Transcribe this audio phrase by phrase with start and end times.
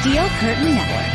[0.00, 1.10] Steel Curtain Network.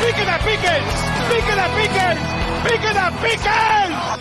[0.00, 0.82] ¡Piquen a piquen!
[1.28, 2.16] ¡Piquen a piquen!
[2.64, 4.20] ¡Piquen a piquen!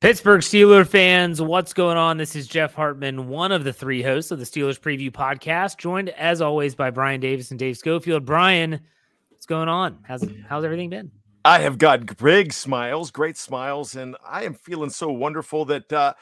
[0.00, 2.16] Pittsburgh Steelers fans, what's going on?
[2.16, 6.08] This is Jeff Hartman, one of the three hosts of the Steelers Preview Podcast, joined
[6.08, 8.24] as always by Bryan Davis and Dave Schofield.
[8.24, 8.80] Bryan,
[9.28, 9.98] what's going on?
[10.02, 11.12] How's how's everything been?
[11.44, 16.14] I have got big smiles, great smiles, and I am feeling so wonderful that uh,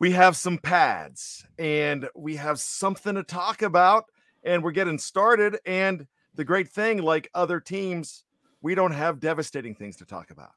[0.00, 4.06] we have some pads and we have something to talk about,
[4.42, 5.58] and we're getting started.
[5.66, 8.24] And the great thing, like other teams,
[8.62, 10.50] we don't have devastating things to talk about.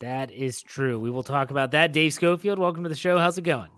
[0.00, 0.98] That is true.
[0.98, 1.92] We will talk about that.
[1.92, 3.18] Dave Schofield, welcome to the show.
[3.18, 3.70] How's it going?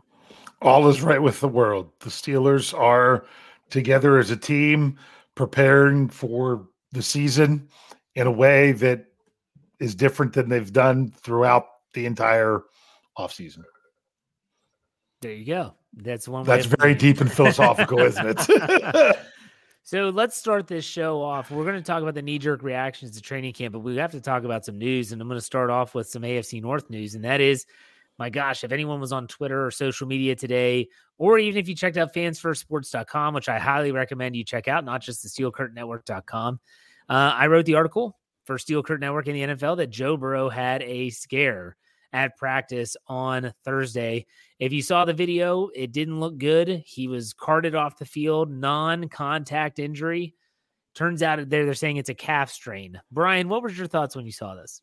[0.62, 1.90] All is right with the world.
[2.00, 3.26] The Steelers are
[3.68, 4.98] together as a team,
[5.34, 7.68] preparing for the season
[8.14, 9.06] in a way that
[9.80, 12.62] is different than they've done throughout the entire
[13.18, 13.64] offseason.
[15.22, 15.74] There you go.
[15.94, 16.44] That's one.
[16.44, 19.16] That's very deep and philosophical, isn't it?
[19.84, 21.50] So let's start this show off.
[21.50, 24.12] We're going to talk about the knee jerk reactions to training camp, but we have
[24.12, 25.10] to talk about some news.
[25.10, 27.16] And I'm going to start off with some AFC North news.
[27.16, 27.66] And that is,
[28.16, 30.88] my gosh, if anyone was on Twitter or social media today,
[31.18, 35.02] or even if you checked out fansfirstsports.com, which I highly recommend you check out, not
[35.02, 36.60] just the steelcurtainnetwork.com,
[37.08, 40.48] uh, I wrote the article for Steel Curtain Network in the NFL that Joe Burrow
[40.48, 41.76] had a scare
[42.12, 44.26] at practice on Thursday.
[44.58, 46.82] If you saw the video, it didn't look good.
[46.86, 50.34] He was carted off the field, non contact injury.
[50.94, 53.00] Turns out they're, they're saying it's a calf strain.
[53.10, 54.82] Bryan, what was your thoughts when you saw this?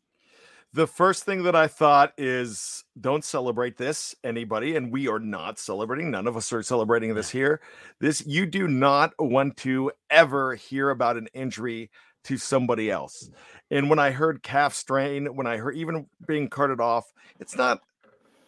[0.73, 4.75] The first thing that I thought is don't celebrate this, anybody.
[4.75, 6.11] And we are not celebrating.
[6.11, 7.59] None of us are celebrating this here.
[7.99, 11.89] This, you do not want to ever hear about an injury
[12.29, 13.31] to somebody else.
[13.71, 17.79] And when I heard calf strain, when I heard even being carted off, it's not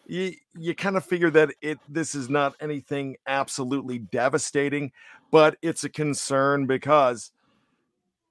[0.06, 4.92] you you kind of figure that it this is not anything absolutely devastating,
[5.32, 7.32] but it's a concern because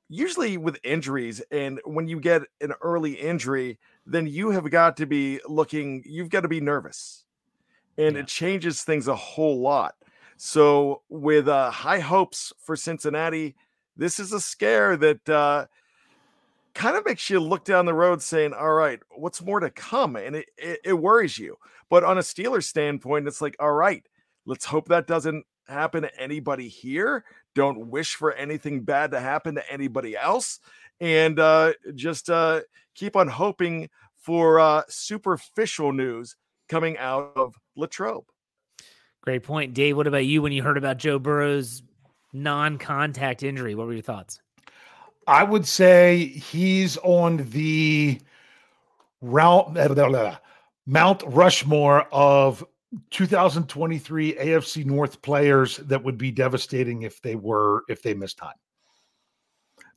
[0.07, 5.06] usually with injuries and when you get an early injury, then you have got to
[5.06, 7.25] be looking, you've got to be nervous.
[7.97, 9.95] And it changes things a whole lot.
[10.38, 13.56] So with uh, high hopes for Cincinnati,
[14.01, 15.67] this is a scare that uh,
[16.73, 20.16] kind of makes you look down the road saying, all right, what's more to come?
[20.16, 21.57] And it, it, it worries you.
[21.88, 24.03] But on a Steelers standpoint, it's like, all right,
[24.47, 27.23] let's hope that doesn't happen to anybody here.
[27.53, 30.59] Don't wish for anything bad to happen to anybody else.
[30.99, 32.61] And uh, just uh,
[32.96, 33.87] keep on hoping
[34.17, 36.35] for uh, superficial news
[36.70, 38.26] coming out of Latrobe.
[39.22, 39.76] Great point.
[39.76, 41.84] Dave, what about you when you heard about Joe Burrow's
[42.33, 43.75] non contact injury?
[43.75, 44.41] What were your thoughts?
[45.28, 48.19] I would say he's on the
[49.22, 49.73] route
[50.87, 52.66] Mount Rushmore of
[53.11, 58.55] 2023 AFC North players that would be devastating if they were if they missed time.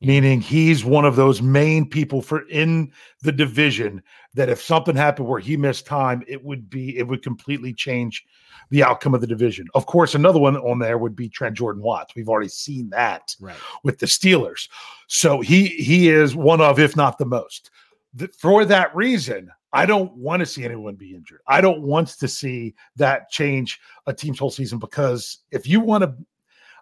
[0.01, 4.01] Meaning he's one of those main people for in the division
[4.33, 8.23] that if something happened where he missed time, it would be it would completely change
[8.69, 9.67] the outcome of the division.
[9.73, 12.15] Of course, another one on there would be Trent Jordan Watts.
[12.15, 13.55] We've already seen that right.
[13.83, 14.67] with the Steelers.
[15.07, 17.71] So he he is one of, if not the most.
[18.13, 21.41] The, for that reason, I don't want to see anyone be injured.
[21.47, 26.03] I don't want to see that change a team's whole season because if you want
[26.03, 26.15] to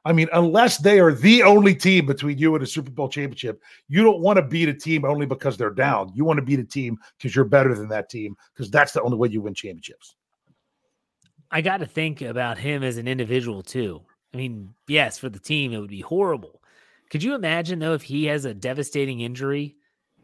[0.05, 3.61] I mean, unless they are the only team between you and a Super Bowl championship,
[3.87, 6.11] you don't want to beat a team only because they're down.
[6.13, 9.01] You want to beat a team because you're better than that team because that's the
[9.01, 10.15] only way you win championships.
[11.51, 14.01] I got to think about him as an individual too.
[14.33, 16.61] I mean, yes, for the team, it would be horrible.
[17.09, 19.77] Could you imagine though if he has a devastating injury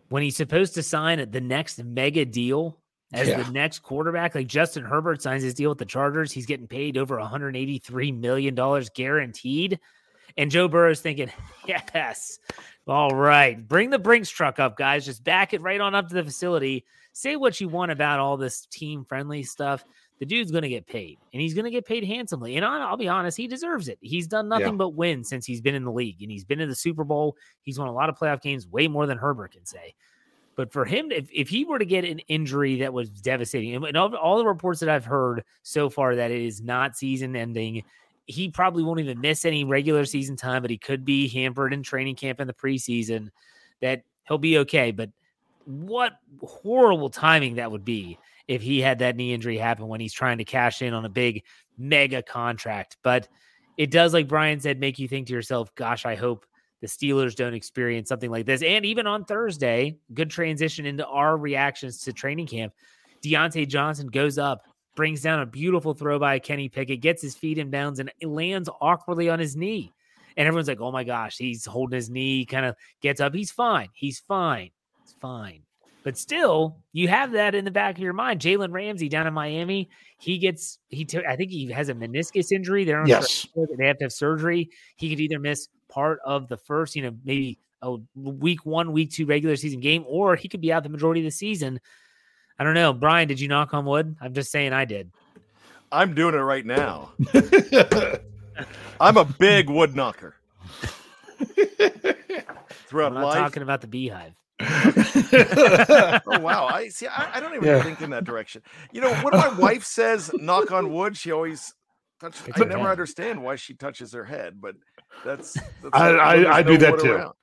[0.09, 2.79] when he's supposed to sign the next mega deal
[3.13, 3.41] as yeah.
[3.41, 4.35] the next quarterback?
[4.35, 8.55] Like Justin Herbert signs his deal with the Chargers, he's getting paid over 183 million
[8.55, 9.79] dollars guaranteed.
[10.37, 11.31] And Joe Burrow's thinking,
[11.67, 12.39] yes,
[12.87, 15.05] all right, bring the Brinks truck up, guys.
[15.05, 16.85] Just back it right on up to the facility.
[17.13, 19.83] Say what you want about all this team friendly stuff
[20.19, 22.57] the dude's going to get paid and he's going to get paid handsomely.
[22.57, 23.97] And I'll, be honest, he deserves it.
[24.01, 24.71] He's done nothing yeah.
[24.73, 27.37] but win since he's been in the league and he's been in the Super Bowl.
[27.61, 29.95] He's won a lot of playoff games, way more than Herbert can say.
[30.59, 33.95] But for him, if, if he were to get an injury that was devastating, and
[33.95, 37.85] all, all the reports that I've heard so far that it is not season ending,
[38.25, 41.81] he probably won't even miss any regular season time, but he could be hampered in
[41.81, 43.29] training camp in the preseason,
[43.79, 44.91] that he'll be okay.
[44.91, 45.11] But
[45.63, 48.19] what horrible timing that would be
[48.49, 51.09] if he had that knee injury happen when he's trying to cash in on a
[51.09, 51.41] big
[51.77, 52.97] mega contract.
[53.01, 53.29] But
[53.77, 56.45] it does, like Bryan said, make you think to yourself, gosh, I hope
[56.81, 58.61] the Steelers don't experience something like this.
[58.61, 62.73] And even on Thursday, good transition into our reactions to training camp.
[63.21, 64.63] Diontae Johnson goes up,
[64.95, 68.69] brings down a beautiful throw by Kenny Pickett, gets his feet in bounds, and lands
[68.81, 69.93] awkwardly on his knee.
[70.37, 73.33] And everyone's like, oh my gosh, he's holding his knee, kind of gets up.
[73.33, 73.89] He's fine.
[73.93, 74.71] He's fine.
[75.03, 75.63] It's fine.
[76.03, 78.39] But still, you have that in the back of your mind.
[78.39, 81.03] Jalen Ramsey down in Miami, he gets he.
[81.03, 82.85] T- I think he has a meniscus injury.
[82.85, 83.45] They're yes.
[83.77, 84.69] they have to have surgery.
[84.95, 89.11] He could either miss part of the first, you know, maybe a week one, week
[89.11, 91.79] two regular season game, or he could be out the majority of the season.
[92.57, 93.27] I don't know, Brian.
[93.27, 94.15] Did you knock on wood?
[94.21, 95.11] I'm just saying I did.
[95.91, 97.11] I'm doing it right now.
[99.01, 100.35] I'm a big wood knocker.
[102.87, 104.33] Throughout I'm not life, talking about the beehive.
[104.59, 106.67] oh wow!
[106.67, 107.07] I see.
[107.07, 107.81] I, I don't even yeah.
[107.81, 108.61] think in that direction.
[108.91, 111.73] You know, when my wife says "knock on wood," she always
[112.19, 112.41] touches.
[112.53, 112.87] I never head.
[112.87, 114.75] understand why she touches her head, but
[115.25, 115.53] that's.
[115.53, 117.13] that's I I, I do that too.
[117.13, 117.33] Around.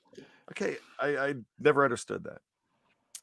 [0.52, 2.38] Okay, I, I never understood that.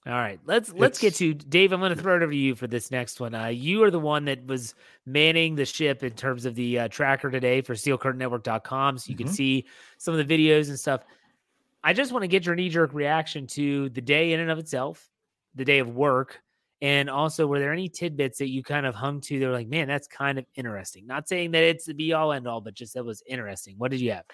[0.06, 1.72] All right, let's let's get to Dave.
[1.72, 3.34] I'm going to throw it over to you for this next one.
[3.34, 4.76] Uh, you are the one that was
[5.06, 9.24] manning the ship in terms of the uh, tracker today for SteelCurtainNetwork.com, so you mm-hmm.
[9.26, 9.66] can see
[9.98, 11.06] some of the videos and stuff.
[11.86, 14.60] I just want to get your knee jerk reaction to the day in and of
[14.60, 15.10] itself,
[15.56, 16.42] the day of work,
[16.84, 19.40] and also were there any tidbits that you kind of hung to?
[19.40, 21.08] They were like, man, that's kind of interesting.
[21.08, 23.76] Not saying that it's the be all end all, but just that was interesting.
[23.78, 24.26] What did you have?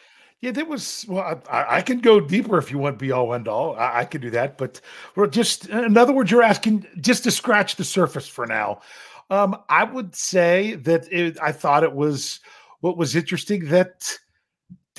[0.41, 1.05] Yeah, there was.
[1.07, 3.75] Well, I, I can go deeper if you want be all end all.
[3.75, 4.81] I, I can do that, but
[5.15, 5.69] we're just.
[5.69, 8.81] In other words, you're asking just to scratch the surface for now.
[9.29, 12.39] Um, I would say that it, I thought it was
[12.79, 14.17] what was interesting that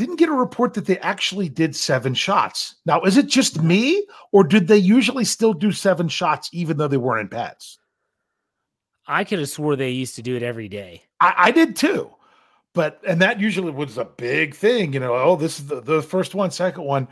[0.01, 2.77] didn't get a report that they actually did seven shots.
[2.87, 6.89] Now, is it just me, or did they usually still do seven shots even though
[6.89, 7.79] they weren't in pads?
[9.07, 11.03] I could have swore they used to do it every day.
[11.21, 12.11] I, I did too.
[12.73, 15.15] But and that usually was a big thing, you know.
[15.15, 17.07] Oh, this is the, the first one, second one.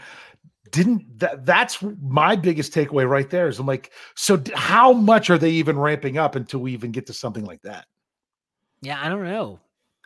[0.71, 5.39] Didn't that that's my biggest takeaway right there is I'm like, so how much are
[5.39, 7.87] they even ramping up until we even get to something like that?
[8.81, 9.59] Yeah, I don't know.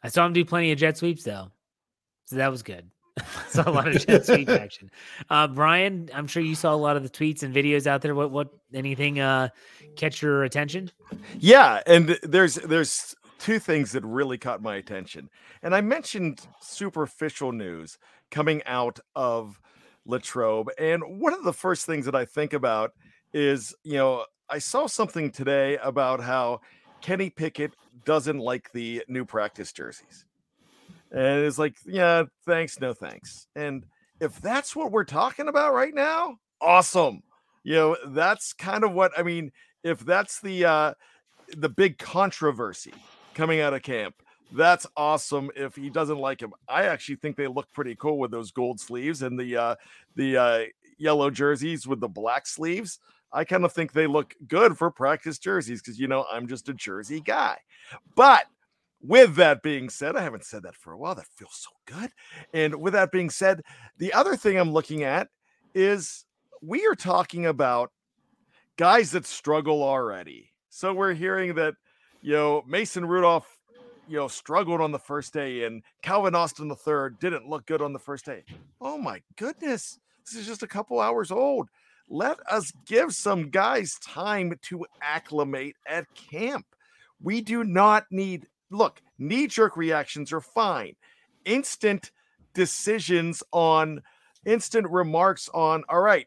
[0.03, 1.51] I saw him do plenty of jet sweeps though.
[2.33, 2.91] So that was good.
[3.49, 4.91] saw a lot of jet sweep action.
[5.29, 8.15] Uh, Bryan, I'm sure you saw a lot of the tweets and videos out there.
[8.15, 9.51] What what anything uh,
[9.97, 10.91] catch your attention?
[11.39, 15.29] Yeah, and there's there's two things that really caught my attention.
[15.62, 17.99] And I mentioned superficial news
[18.31, 19.61] coming out of
[20.07, 20.71] Latrobe.
[20.79, 22.93] And one of the first things that I think about
[23.35, 26.62] is, you know, I saw something today about how
[27.03, 27.75] Kenny Pickett
[28.07, 30.25] doesn't like the new practice jerseys.
[31.12, 33.47] And it's like, yeah, thanks, no thanks.
[33.54, 33.85] And
[34.21, 37.23] if that's what we're talking about right now, awesome.
[37.64, 39.52] You know, that's kind of what I mean.
[39.85, 40.95] If that's the uh
[41.57, 42.95] the big controversy
[43.35, 44.14] coming out of camp,
[44.52, 45.50] that's awesome.
[45.54, 48.81] If he doesn't like him, I actually think they look pretty cool with those gold
[48.81, 49.75] sleeves and the uh
[50.16, 50.64] the uh
[50.99, 53.00] yellow jerseys with the black sleeves.
[53.35, 56.69] I kind of think they look good for practice jerseys because you know I'm just
[56.69, 57.59] a jersey guy.
[58.14, 58.45] But
[59.02, 61.14] with that being said, I haven't said that for a while.
[61.14, 62.11] That feels so good.
[62.54, 63.62] And with that being said,
[63.99, 65.28] the other thing I'm looking at
[65.75, 66.25] is
[66.61, 67.90] we are talking about
[68.76, 70.50] guys that struggle already.
[70.71, 71.75] So we're hearing that,
[72.23, 73.59] you know, Mason Rudolph,
[74.09, 77.82] you know, struggled on the first day and Calvin Austin the third didn't look good
[77.82, 78.44] on the first day.
[78.80, 79.99] Oh my goodness.
[80.25, 81.68] This is just a couple hours old.
[82.09, 86.66] Let us give some guys time to acclimate at camp.
[87.23, 90.95] We do not need, look, knee jerk reactions are fine.
[91.45, 92.11] Instant
[92.55, 94.02] decisions on,
[94.45, 96.26] instant remarks on, all right,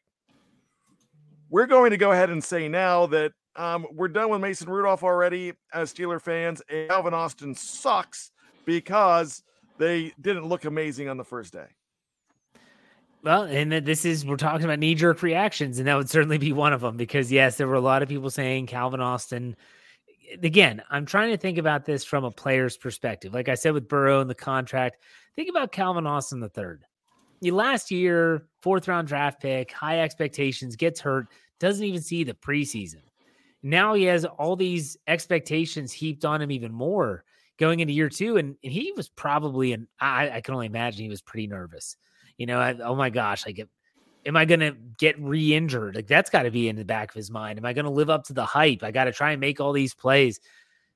[1.50, 5.04] we're going to go ahead and say now that um, we're done with Mason Rudolph
[5.04, 8.32] already as Steeler fans, and Calvin Austin sucks
[8.66, 9.44] because
[9.78, 11.68] they didn't look amazing on the first day.
[13.24, 16.54] Well, and this is we're talking about knee jerk reactions, and that would certainly be
[16.54, 19.56] one of them because yes, there were a lot of people saying Calvin Austin.
[20.42, 23.34] Again, I'm trying to think about this from a player's perspective.
[23.34, 24.98] Like I said with Burrow and the contract,
[25.36, 26.86] think about Calvin Austin the third.
[27.42, 31.28] You last year, fourth round draft pick, high expectations, gets hurt,
[31.60, 33.02] doesn't even see the preseason.
[33.62, 37.24] Now he has all these expectations heaped on him even more
[37.58, 41.04] going into year two, and, and he was probably, and I, I can only imagine
[41.04, 41.98] he was pretty nervous
[42.38, 43.68] you know, I, oh my gosh, I like,
[44.26, 45.96] am I going to get re injured?
[45.96, 47.60] Like, that's got to be in the back of his mind.
[47.60, 48.84] Am I going to live up to the hype?
[48.84, 50.40] I got to try and make all these plays.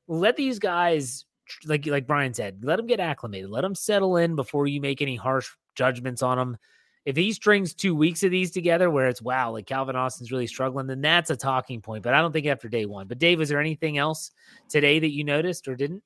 [0.08, 1.26] Let these guys,
[1.66, 5.02] like, like Bryan said, let them get acclimated, let them settle in before you make
[5.02, 6.58] any harsh judgments on them.
[7.06, 10.48] If he strings two weeks of these together where it's wow, like Calvin Austin's really
[10.48, 12.04] struggling, then that's a talking point.
[12.04, 13.08] But I don't think after day one.
[13.08, 14.32] But Dave, is there anything else
[14.68, 16.04] today that you noticed or didn't?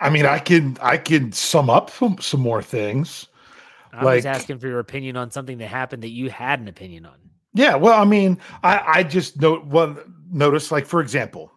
[0.00, 3.26] I mean, I can I can sum up some, some more things.
[3.92, 6.68] I like, was asking for your opinion on something that happened that you had an
[6.68, 7.16] opinion on.
[7.54, 9.98] Yeah, well, I mean, I, I just note one
[10.30, 11.50] notice, like for example,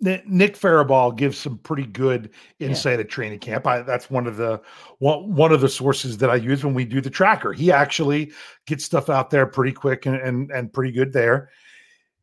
[0.00, 3.04] Nick Farabaugh gives some pretty good insight yeah.
[3.04, 3.66] at training camp.
[3.66, 4.60] I, that's one of the
[4.98, 7.52] one, one of the sources that I use when we do the tracker.
[7.52, 8.32] He actually
[8.66, 11.50] gets stuff out there pretty quick and and, and pretty good there.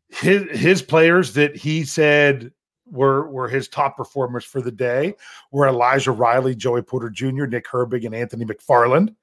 [0.09, 2.51] His his players that he said
[2.85, 5.13] were were his top performers for the day
[5.51, 9.15] were Elijah Riley, Joey Porter Jr., Nick Herbig, and Anthony McFarland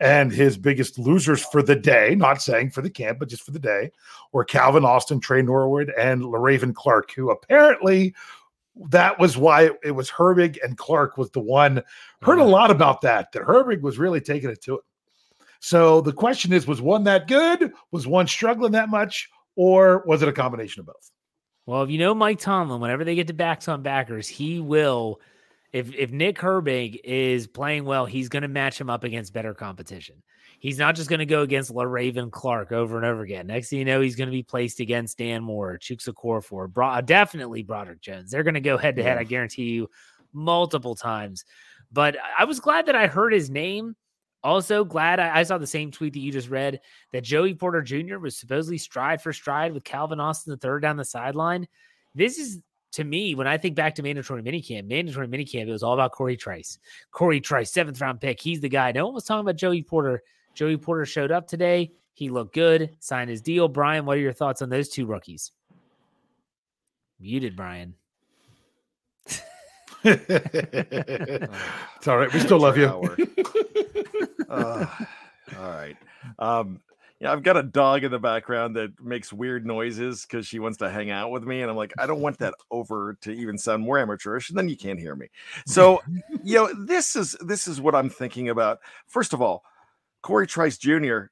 [0.00, 3.50] and his biggest losers for the day, not saying for the camp, but just for
[3.50, 3.90] the day,
[4.32, 8.14] were Calvin Austin, Tre Norwood, and Le'Raven Clark, who apparently
[8.90, 11.82] that was why it was Herbig and Clark was the one.
[12.22, 12.50] Heard a mm-hmm.
[12.50, 14.84] lot about that, that Herbig was really taking it to it.
[15.60, 17.72] So the question is, was one that good?
[17.90, 19.28] Was one struggling that much?
[19.56, 21.10] Or was it a combination of both?
[21.66, 25.20] Well, if you know Mike Tomlin, whenever they get to backs on backers, he will–
[25.72, 29.54] if if Nick Herbig is playing well, he's going to match him up against better
[29.54, 30.22] competition.
[30.60, 33.46] He's not just going to go against Le'Raven Clark over and over again.
[33.46, 36.88] Next thing you know, he's going to be placed against Dan Moore, Chuks Okorafor, Bro-
[36.88, 38.30] uh, definitely Broderick Jones.
[38.30, 39.18] They're going to go head to head.
[39.18, 39.88] I guarantee you,
[40.32, 41.44] multiple times.
[41.92, 43.94] But I was glad that I heard his name.
[44.42, 46.80] Also, glad I, I, saw the same tweet that you just read
[47.12, 48.18] that Joey Porter Jr.
[48.18, 51.66] was supposedly stride for stride with Calvin Austin the third down the sideline.
[52.14, 52.60] This is
[52.92, 56.12] to me, when I think back to mandatory minicamp, mandatory minicamp, it was all about
[56.12, 56.78] Cory Trice.
[57.10, 58.40] Cory Trice, seventh round pick.
[58.40, 58.92] He's the guy.
[58.92, 60.22] No one was talking about Joey Porter.
[60.54, 61.92] Joey Porter showed up today.
[62.14, 63.68] He looked good, signed his deal.
[63.68, 65.52] Bryan, what are your thoughts on those two rookies?
[67.20, 67.94] Muted, Bryan.
[70.04, 72.32] it's all right.
[72.32, 72.86] We still love you.
[74.48, 74.86] uh,
[75.58, 75.96] all right.
[76.38, 76.80] Um,
[77.20, 80.78] yeah, I've got a dog in the background that makes weird noises because she wants
[80.78, 81.62] to hang out with me.
[81.62, 84.68] And I'm like, I don't want that over to even sound more amateurish, and then
[84.68, 85.28] you can't hear me.
[85.66, 86.00] So,
[86.42, 88.80] you know, this is this is what I'm thinking about.
[89.06, 89.64] First of all,
[90.22, 91.26] Cory Trice Jr.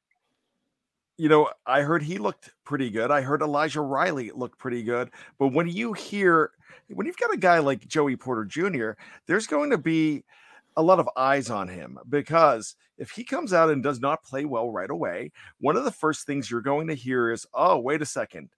[1.17, 3.11] You know, I heard he looked pretty good.
[3.11, 5.11] I heard Elijah Riley looked pretty good.
[5.39, 6.51] But when you hear
[6.89, 8.93] when you've got a guy like Joey Porter Jr.,
[9.27, 10.25] there's going to be
[10.77, 14.45] a lot of eyes on him because if he comes out and does not play
[14.45, 18.03] well right away, one of the first things you're going to hear is, "Oh, wait
[18.03, 18.51] a second,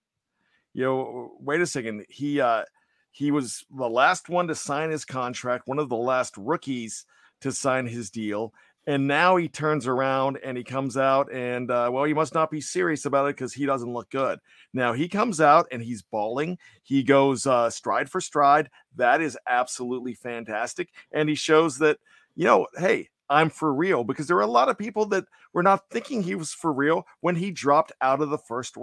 [0.75, 2.07] you know, wait a second.
[2.09, 2.65] He uh,
[3.11, 7.05] he was the last one to sign his contract, one of the last rookies
[7.41, 8.53] to sign his deal,
[8.89, 12.51] and now he turns around and he comes out and uh, well, he must not
[12.51, 14.39] be serious about it because he doesn't look good.
[14.73, 16.57] Now he comes out and he's bawling.
[16.83, 18.71] He goes uh, stride for stride.
[18.97, 21.99] That is absolutely fantastic, and he shows that
[22.35, 25.63] you know, hey, I'm for real because there are a lot of people that were
[25.63, 28.79] not thinking he was for real when he dropped out of the first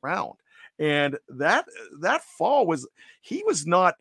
[0.00, 0.34] round.
[0.78, 1.64] And that
[2.00, 2.86] that fall was
[3.20, 3.96] he was not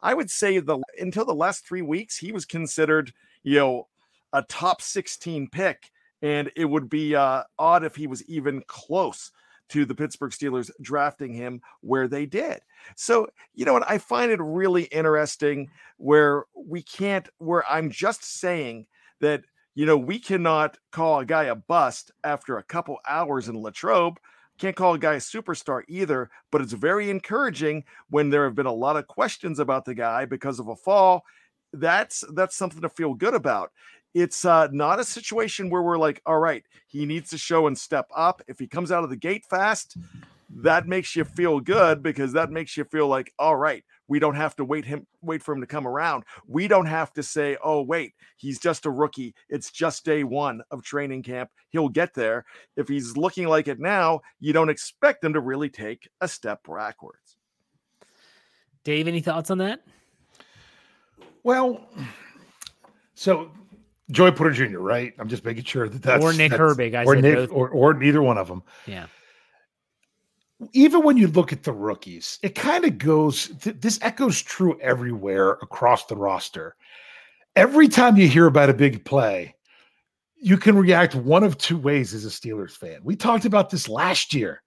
[0.00, 3.88] I would say the until the last 3 weeks he was considered, you know,
[4.32, 5.90] a top 16 pick,
[6.22, 9.30] and it would be uh, odd if he was even close
[9.68, 12.60] to the Pittsburgh Steelers drafting him where they did.
[12.94, 13.90] So, you know what?
[13.90, 18.86] I find it really interesting where we can't, where I'm just saying
[19.20, 19.42] that
[19.74, 24.18] You know, we cannot call a guy a bust after a couple hours in Latrobe.
[24.58, 28.64] Can't call a guy a superstar either, but it's very encouraging when there have been
[28.64, 31.24] a lot of questions about the guy because of a fall.
[31.74, 33.70] That's that's something to feel good about.
[34.16, 37.76] It's uh, not a situation where we're like, all right, he needs to show and
[37.76, 38.40] step up.
[38.48, 39.98] If he comes out of the gate fast,
[40.62, 44.34] that makes you feel good because that makes you feel like, all right, we don't
[44.34, 46.24] have to wait him wait for him to come around.
[46.48, 49.34] We don't have to say, oh wait, he's just a rookie.
[49.50, 51.50] It's just day one of training camp.
[51.68, 52.46] He'll get there.
[52.74, 56.60] If he's looking like it now, you don't expect him to really take a step
[56.66, 57.36] backwards.
[58.82, 59.82] Dave, any thoughts on that?
[61.42, 61.90] Well,
[63.14, 63.50] so
[64.10, 65.12] Joey Porter Jr., right?
[65.18, 66.94] I'm just making sure that that's or Nick that's, Herbig.
[66.94, 68.62] I or said Nick, or or neither one of them.
[68.86, 69.06] Yeah.
[70.72, 73.48] Even when you look at the rookies, it kind of goes.
[73.60, 76.76] Th- this echoes true everywhere across the roster.
[77.56, 79.54] Every time you hear about a big play,
[80.36, 83.00] you can react one of two ways as a Steelers fan.
[83.02, 84.62] We talked about this last year.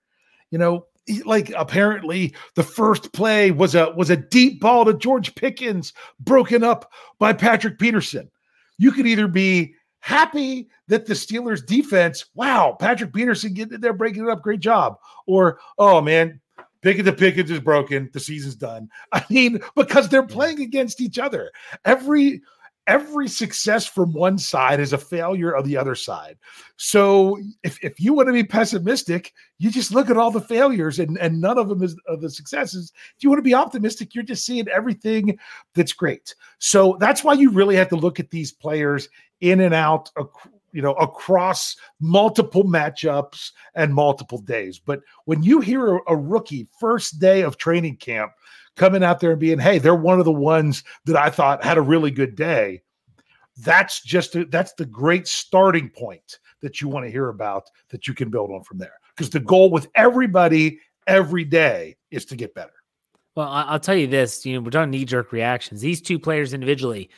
[0.51, 0.85] You know,
[1.23, 6.61] like apparently the first play was a was a deep ball to George Pickens, broken
[6.61, 8.29] up by Patrick Peterson
[8.79, 14.23] you could either be happy that the Steelers defense, wow, Patrick Peterson getting there, breaking
[14.23, 14.95] it up, great job.
[15.27, 16.39] Or, oh man,
[16.81, 18.09] Pickett the Pickens is broken.
[18.13, 18.89] The season's done.
[19.11, 21.51] I mean, because they're playing against each other.
[21.85, 22.41] Every
[22.89, 26.37] every success from one side is a failure of the other side.
[26.75, 30.97] So if, if you want to be pessimistic, you just look at all the failures
[30.97, 32.91] and, and none of them is of the successes.
[33.15, 35.37] If you want to be optimistic, you're just seeing everything
[35.75, 36.33] that's great.
[36.57, 39.07] So that's why you really have to look at these players
[39.39, 40.09] in and out
[40.71, 46.67] you know across multiple matchups and multiple days but when you hear a, a, rookie
[46.79, 48.33] first day of training camp
[48.79, 51.77] coming out there and being, hey, they're one of the ones that I thought had
[51.77, 52.81] a really good day.
[53.57, 58.07] That's just a, that's the great starting point that you want to hear about that
[58.07, 58.93] you can build on from there.
[59.13, 62.71] Because the goal with everybody every day is to get better.
[63.35, 65.81] Well, I'll tell you this, you know, we're talking knee jerk reactions.
[65.81, 67.09] These two players individually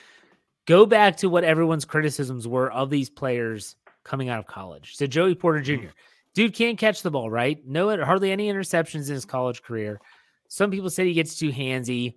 [0.65, 4.95] go back to what everyone's criticisms were of these players coming out of college.
[4.95, 5.71] So Joey Porter Jr.
[5.73, 5.87] Mm-hmm.
[6.33, 7.59] Dude can't catch the ball, right?
[7.67, 9.99] No, hardly any interceptions in his college career.
[10.51, 12.15] Some people said he gets too handsy,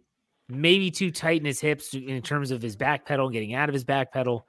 [0.49, 3.73] maybe too tight in his hips in terms of his back pedal, getting out of
[3.73, 4.45] his back pedal.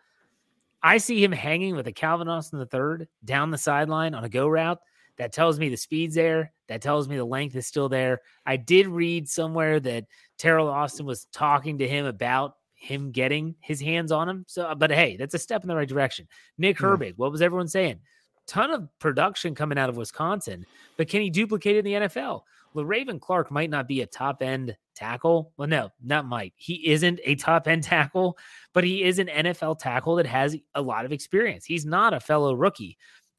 [0.82, 4.30] I see him hanging with a Calvin Austin the third down the sideline on a
[4.30, 4.80] go route.
[5.20, 6.52] That tells me the speed's there.
[6.68, 8.22] That tells me the length is still there.
[8.44, 10.06] I did read somewhere that
[10.40, 14.46] Teryl Austin was talking to him about him getting his hands on him.
[14.48, 16.28] So, but hey, that's a step in the right direction.
[16.58, 16.86] Nick hmm.
[16.86, 18.00] Herbig, what was everyone saying?
[18.48, 20.66] Ton of production coming out of Wisconsin,
[20.98, 22.42] but can he duplicate it in the NFL?
[22.76, 25.54] Le'Raven Clark might not be a top end tackle.
[25.58, 26.54] Well, no, not might.
[26.56, 28.38] He isn't a top end tackle,
[28.74, 31.66] but he is an NFL tackle that has a lot of experience.
[31.66, 32.98] He's not a fellow rookie.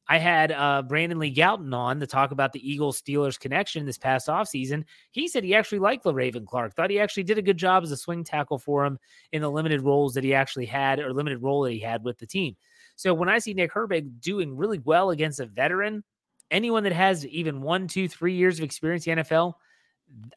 [0.09, 3.97] I had uh, Brandon Lee Gowton on to talk about the Eagles Steelers connection this
[3.97, 4.85] past offseason.
[5.11, 7.91] He said he actually liked Le'Raven Clark, thought he actually did a good job as
[7.91, 8.97] a swing tackle for him
[9.33, 12.17] in the limited roles that he actually had or limited role that he had with
[12.19, 12.55] the team.
[12.95, 16.03] So when I see Nick Herbig doing really well against a veteran,
[16.51, 19.53] anyone that has even one, two, three years of experience in the NFL,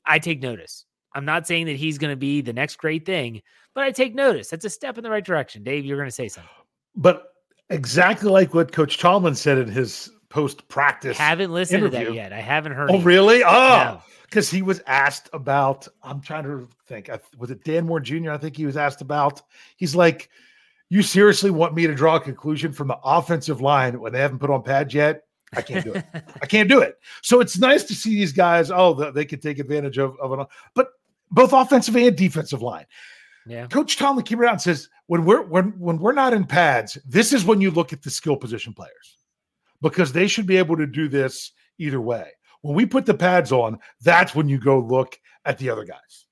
[0.04, 0.84] I take notice.
[1.14, 3.42] I'm not saying that he's going to be the next great thing,
[3.74, 4.48] but I take notice.
[4.48, 5.62] That's a step in the right direction.
[5.62, 6.50] Dave, you're going to say something.
[6.96, 7.32] But
[7.68, 11.18] exactly like what Coach Tomlin said in his post practice.
[11.18, 11.98] Haven't listened interview.
[11.98, 12.32] to that yet.
[12.32, 12.90] I haven't heard.
[12.90, 13.42] Oh, really?
[13.44, 14.56] Oh, because no.
[14.56, 15.86] Ah, he was asked about.
[16.02, 17.10] I'm trying to think.
[17.38, 18.30] Was it Dan Moore Jr.?
[18.30, 19.42] I think he was asked about.
[19.76, 20.30] He's like,
[20.88, 24.38] "You seriously want me to draw a conclusion from the offensive line when they haven't
[24.38, 25.24] put on pads yet?"
[25.56, 26.04] I can't do it.
[26.42, 26.98] I can't do it.
[27.22, 28.70] So it's nice to see these guys.
[28.70, 30.88] Oh, they can take advantage of of it, but
[31.30, 32.86] both offensive and defensive line.
[33.46, 33.66] Yeah.
[33.66, 37.32] Coach Tomlin came around and says, when we're when when we're not in pads, this
[37.32, 39.18] is when you look at the skill position players
[39.82, 42.28] because they should be able to do this either way.
[42.62, 46.26] When we put the pads on, that's when you go look at the other guys.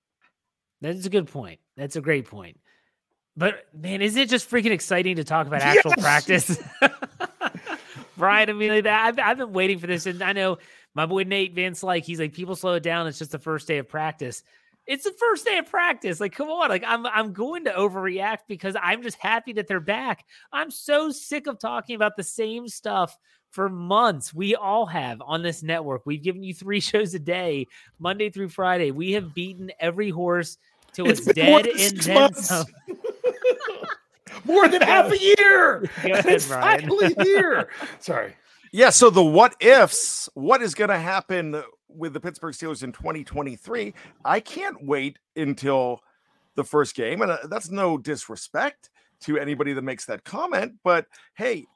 [0.81, 1.59] That's a good point.
[1.77, 2.61] That's a great point.
[3.37, 6.01] But man, is it just freaking exciting to talk about actual yes!
[6.01, 6.63] practice?
[8.19, 9.07] Bryan, I mean, like that.
[9.07, 10.59] I've, I've been waiting for this, and I know
[10.95, 13.07] my boy Nate Vance, like he's like, people slow it down.
[13.07, 14.43] It's just the first day of practice.
[14.87, 16.19] It's the first day of practice.
[16.19, 16.69] Like, come on.
[16.69, 20.25] Like, I'm I'm going to overreact because I'm just happy that they're back.
[20.53, 23.17] I'm so sick of talking about the same stuff
[23.51, 24.35] for months.
[24.35, 26.03] We all have on this network.
[26.05, 27.67] We've given you three shows a day,
[27.99, 28.91] Monday through Friday.
[28.91, 30.59] We have beaten every horse
[30.93, 32.67] till it's, it's dead and then some.
[34.45, 35.83] More than half a year.
[35.97, 37.69] Ahead, it's finally here.
[37.99, 38.37] Sorry.
[38.73, 38.91] Yeah.
[38.91, 43.95] So the what ifs, what is going to happen with the Pittsburgh Steelers in 2023?
[44.25, 46.01] I can't wait until
[46.55, 47.23] the first game.
[47.23, 51.67] And uh, that's no disrespect to anybody that makes that comment, but hey,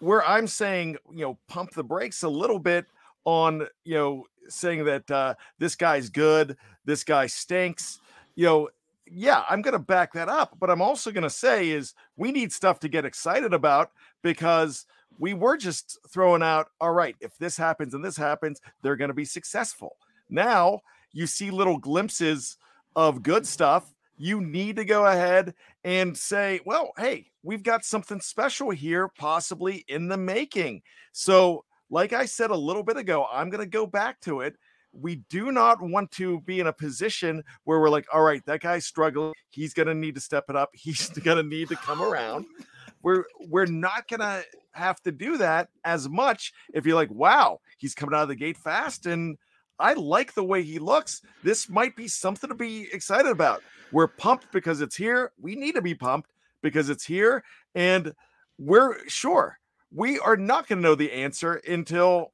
[0.00, 2.86] where I'm saying, you know, pump the brakes a little bit
[3.24, 8.00] on, you know, saying that uh, this guy's good, this guy stinks,
[8.36, 8.68] you know,
[9.12, 10.56] yeah, I'm going to back that up.
[10.58, 13.90] But I'm also going to say is we need stuff to get excited about
[14.22, 14.86] because
[15.18, 19.08] we were just throwing out, all right, if this happens and this happens, they're going
[19.08, 19.96] to be successful.
[20.30, 20.80] Now
[21.12, 22.56] you see little glimpses
[22.96, 23.94] of good stuff.
[24.16, 29.84] You need to go ahead and say, well, hey, we've got something special here, possibly
[29.88, 30.82] in the making.
[31.12, 34.56] So, like I said a little bit ago, I'm going to go back to it
[34.92, 38.60] we do not want to be in a position where we're like, all right, that
[38.60, 39.34] guy's struggling.
[39.50, 40.70] He's going to need to step it up.
[40.74, 42.46] He's going to need to come around.
[43.00, 47.60] We're we're not going to have to do that as much if you're like, wow,
[47.76, 49.38] he's coming out of the gate fast and
[49.78, 51.22] I like the way he looks.
[51.44, 53.62] This might be something to be excited about.
[53.92, 55.30] We're pumped because it's here.
[55.40, 57.44] We need to be pumped because it's here
[57.76, 58.12] and
[58.58, 59.60] we're sure
[59.92, 62.32] we are not going to know the answer until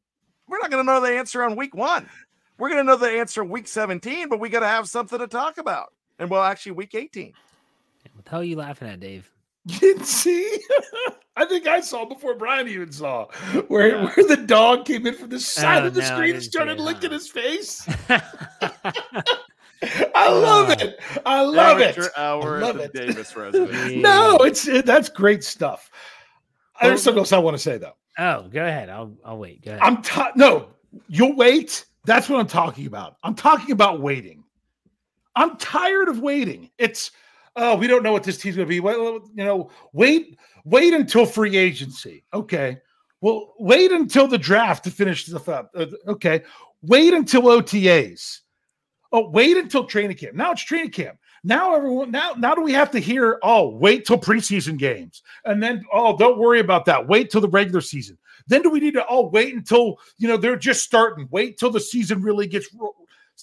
[0.49, 2.09] we're not going to know the answer on week 1.
[2.59, 5.27] We're going to know the answer week 17, but we got to have something to
[5.27, 5.93] talk about.
[6.19, 7.33] And well, actually, week 18.
[8.13, 9.31] What the hell are you laughing at, Dave?
[9.81, 10.59] You see?
[11.37, 13.27] I think I saw before Bryan even saw
[13.69, 14.13] where, yeah.
[14.15, 16.79] where the dog came in from the side oh, of the no, screen and started
[16.79, 17.85] licking his face.
[20.15, 21.01] I love uh, it.
[21.27, 21.99] I love it.
[22.17, 22.93] Hour I love it.
[22.93, 23.97] Davis resident.
[23.97, 25.91] no, it's it, that's great stuff.
[26.81, 27.97] There's something else I want to say though.
[28.17, 28.89] Oh, go ahead.
[28.89, 29.65] I'll I'll wait.
[29.65, 29.83] Go ahead.
[29.83, 30.69] I'm t- no,
[31.09, 31.85] you'll wait.
[32.05, 33.17] That's what I'm talking about.
[33.23, 34.45] I'm talking about waiting.
[35.37, 36.71] I'm tired of waiting.
[36.79, 37.11] It's
[37.57, 38.81] oh, we don't know what this team's going to be.
[38.81, 42.25] Well, you know, wait, wait until free agency.
[42.33, 42.79] Okay.
[43.21, 45.71] Well, wait until the draft to finish stuff up.
[45.75, 46.43] Uh, okay.
[46.83, 48.41] Wait until OTAs.
[49.13, 50.35] Oh, wait until training camp.
[50.35, 51.19] Now it's training camp.
[51.47, 55.63] Now everyone now now do we have to hear oh wait till preseason games and
[55.63, 58.95] then oh don't worry about that wait till the regular season then do we need
[58.95, 62.69] to oh wait until you know they're just starting wait till the season really gets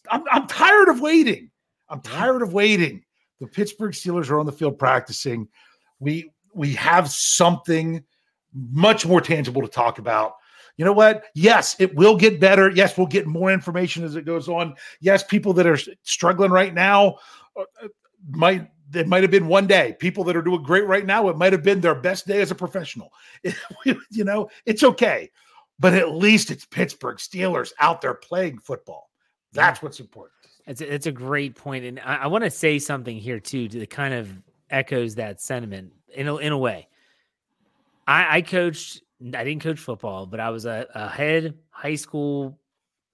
[0.10, 1.50] I'm, I'm tired of waiting
[1.90, 3.04] I'm tired of waiting
[3.40, 5.48] the Pittsburgh Steelers are on the field practicing
[6.00, 8.04] we we have something
[8.54, 10.36] much more tangible to talk about
[10.78, 11.26] you know what?
[11.36, 12.72] Yes, it will get better.
[12.72, 14.74] Yes, we'll get more information as it goes on.
[15.00, 17.18] Yes, people that are struggling right now
[17.56, 17.88] uh, uh,
[18.30, 19.96] might it might have been one day.
[20.00, 22.52] People that are doing great right now, it might have been their best day as
[22.52, 23.12] a professional.
[23.86, 25.32] you know, it's okay.
[25.80, 29.10] But at least it's Pittsburgh Steelers out there playing football.
[29.54, 30.36] That's what's important.
[30.68, 33.68] It's a, it's a great point, and I, I want to say something here too
[33.70, 34.30] that kind of
[34.70, 36.88] echoes that sentiment in a, in a way.
[38.08, 39.02] I, I coached.
[39.22, 42.60] I didn't coach football, but I was a, a head high school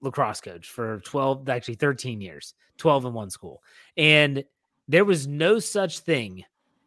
[0.00, 3.62] lacrosse coach for 12 actually 13 years 12 in one school
[3.96, 4.44] and
[4.88, 6.44] there was no such thing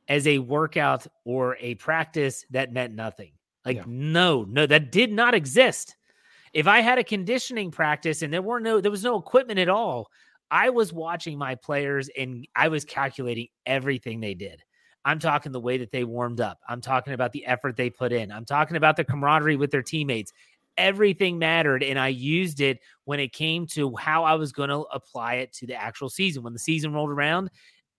[0.08, 3.32] as a workout or a practice that meant nothing
[3.66, 3.84] like yeah.
[3.88, 5.96] no no that did not exist
[6.54, 9.70] if i had a conditioning practice and there were no there was no equipment at
[9.70, 10.10] all
[10.50, 14.62] i was watching my players and i was calculating everything they did
[15.04, 16.60] I'm talking the way that they warmed up.
[16.70, 18.32] I'm talking about the effort they put in.
[18.32, 20.32] I'm talking about the camaraderie with their teammates
[20.78, 24.86] everything mattered and I used it when it came to how I was going to
[24.94, 26.44] apply it to the actual season.
[26.44, 27.50] When the season rolled around,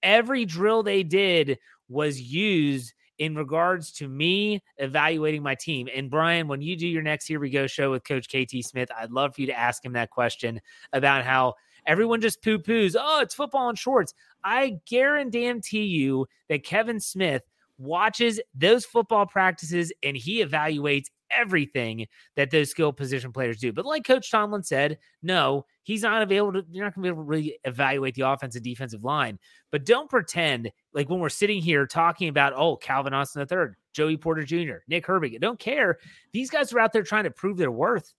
[0.02, 5.88] every drill they did was used in regards to me evaluating my team.
[5.94, 8.90] And Bryan, when you do your next Here We Go show with Coach KT Smith,
[8.98, 10.60] I'd love for you to ask him that question
[10.92, 11.54] about how
[11.86, 14.14] everyone just poo poos, oh, it's football in shorts.
[14.42, 17.42] I guarantee you that Kevin Smith
[17.78, 23.72] watches those football practices and he evaluates everything that those skill position players do.
[23.72, 27.08] But like Coach Tomlin said, no, he's not able to, you're not going to be
[27.08, 29.38] able to really evaluate the offensive defensive line.
[29.70, 34.16] But don't pretend like when we're sitting here talking about, oh, Calvin Austin III, Joey
[34.16, 35.98] Porter Jr., Nick Herbig, don't care.
[36.32, 38.14] These guys are out there trying to prove their worth.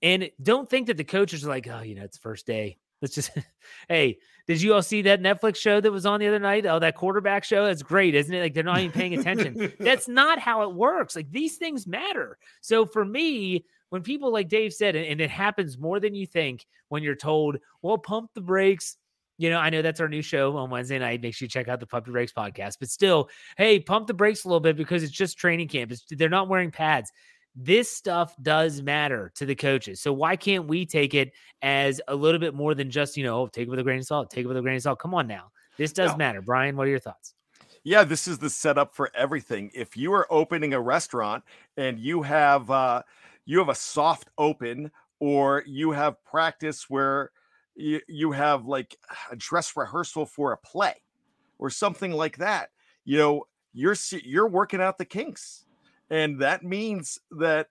[0.00, 2.78] And don't think that the coaches are like, oh, you know, it's first day.
[3.00, 3.30] Let's just,
[3.88, 6.66] hey, did you all see that Netflix show that was on the other night?
[6.66, 7.66] Oh, that quarterback show?
[7.66, 8.40] That's great, isn't it?
[8.40, 9.72] Like they're not even paying attention.
[9.78, 11.14] That's not how it works.
[11.14, 12.38] Like these things matter.
[12.60, 16.66] So for me, when people like Dave said, and it happens more than you think
[16.88, 18.96] when you're told, well, pump the brakes.
[19.40, 21.22] You know, I know that's our new show on Wednesday night.
[21.22, 22.78] Make sure you check out the Pump the Brakes podcast.
[22.80, 25.92] But still, hey, pump the brakes a little bit because it's just training camp.
[25.92, 27.12] It's, they're not wearing pads
[27.60, 30.00] this stuff does matter to the coaches.
[30.00, 33.48] So why can't we take it as a little bit more than just, you know,
[33.48, 35.00] take it with a grain of salt, take it with a grain of salt.
[35.00, 35.50] Come on now.
[35.76, 36.18] This does no.
[36.18, 36.40] matter.
[36.40, 37.34] Bryan, what are your thoughts?
[37.82, 39.72] Yeah, this is the setup for everything.
[39.74, 41.42] If you are opening a restaurant
[41.76, 43.02] and you have uh
[43.44, 47.32] you have a soft open or you have practice where
[47.74, 48.96] you, you have like
[49.32, 50.94] a dress rehearsal for a play
[51.58, 52.70] or something like that,
[53.04, 55.64] you know, you're you're working out the kinks,
[56.10, 57.68] and that means that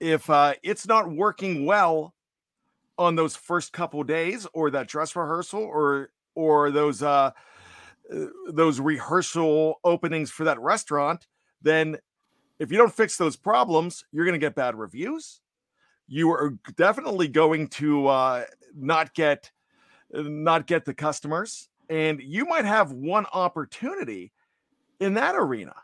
[0.00, 2.14] if uh, it's not working well
[2.98, 7.30] on those first couple days, or that dress rehearsal, or or those uh,
[8.48, 11.26] those rehearsal openings for that restaurant,
[11.62, 11.96] then
[12.58, 15.40] if you don't fix those problems, you're going to get bad reviews.
[16.06, 18.44] You are definitely going to uh,
[18.76, 19.50] not get
[20.12, 24.32] not get the customers, and you might have one opportunity
[25.00, 25.74] in that arena.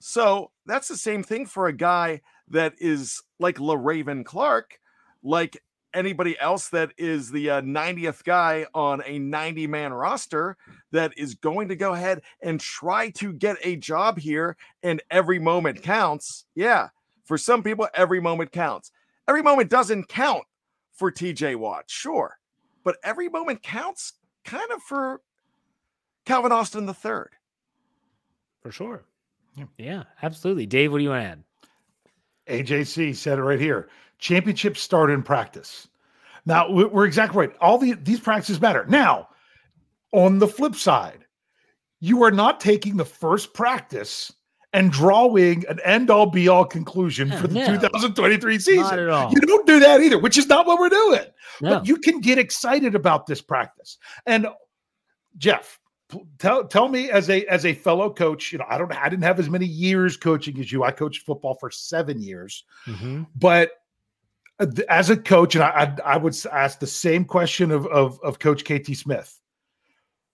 [0.00, 4.80] So that's the same thing for a guy that is like Le'Raven Clark,
[5.22, 10.56] like anybody else that is the uh, 90th guy on a 90 man roster
[10.92, 15.38] that is going to go ahead and try to get a job here and every
[15.38, 16.46] moment counts.
[16.54, 16.88] Yeah,
[17.24, 18.92] for some people, every moment counts.
[19.28, 20.44] Every moment doesn't count
[20.92, 22.38] for TJ Watt, sure,
[22.84, 25.20] but every moment counts kind of for
[26.24, 27.30] Calvin Austin third.
[28.62, 29.04] For sure.
[29.56, 29.64] Yeah.
[29.78, 30.66] yeah, absolutely.
[30.66, 31.44] Dave, what do you want to add?
[32.66, 33.88] AJC said it right here.
[34.18, 35.88] Championships start in practice.
[36.46, 37.56] Now we're exactly right.
[37.60, 38.86] All the these practices matter.
[38.88, 39.28] Now,
[40.12, 41.24] on the flip side,
[42.00, 44.32] you are not taking the first practice
[44.72, 48.82] and drawing an end all be all conclusion for the no, 2023 season.
[48.82, 49.32] Not at all.
[49.32, 51.24] You don't do that either, which is not what we're doing.
[51.60, 51.70] No.
[51.70, 53.98] But you can get excited about this practice.
[54.26, 54.46] And
[55.36, 55.79] Jeff,
[56.38, 59.24] tell tell me as a as a fellow coach, you know, I don't I didn't
[59.24, 60.84] have as many years coaching as you.
[60.84, 62.64] I coached football for 7 years.
[62.86, 63.24] Mm-hmm.
[63.36, 63.72] But
[64.58, 68.20] uh, as a coach, and I, I, I would ask the same question of, of,
[68.22, 69.40] of Coach KT Smith.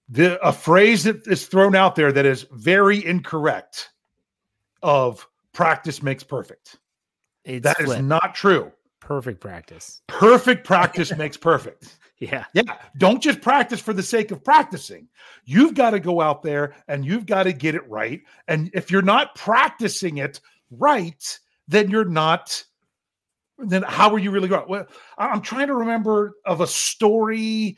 [0.08, 3.90] The a phrase that is thrown out there that is very incorrect
[4.82, 6.78] of practice makes perfect.
[7.44, 8.72] It's that is not true.
[9.06, 10.02] Perfect practice.
[10.08, 11.96] Perfect practice makes perfect.
[12.18, 12.44] Yeah.
[12.54, 12.62] Yeah.
[12.96, 15.06] Don't just practice for the sake of practicing.
[15.44, 18.20] You've got to go out there and you've got to get it right.
[18.48, 20.40] And if you're not practicing it
[20.72, 21.38] right,
[21.68, 22.64] then you're not
[23.58, 24.68] then how are you really going?
[24.68, 27.76] Well, I'm trying to remember of a story.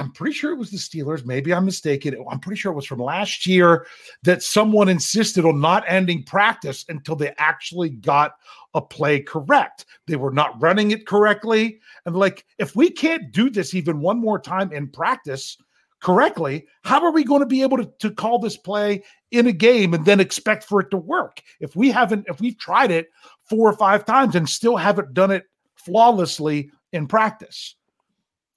[0.00, 1.26] I'm pretty sure it was the Steelers.
[1.26, 2.16] Maybe I'm mistaken.
[2.30, 3.86] I'm pretty sure it was from last year
[4.22, 8.32] that someone insisted on not ending practice until they actually got
[8.72, 9.84] a play correct.
[10.06, 11.80] They were not running it correctly.
[12.06, 15.58] And like, if we can't do this even one more time in practice
[16.00, 19.52] correctly, how are we going to be able to, to call this play in a
[19.52, 21.42] game and then expect for it to work?
[21.60, 23.10] If we haven't, if we've tried it
[23.44, 27.74] four or five times and still haven't done it flawlessly in practice.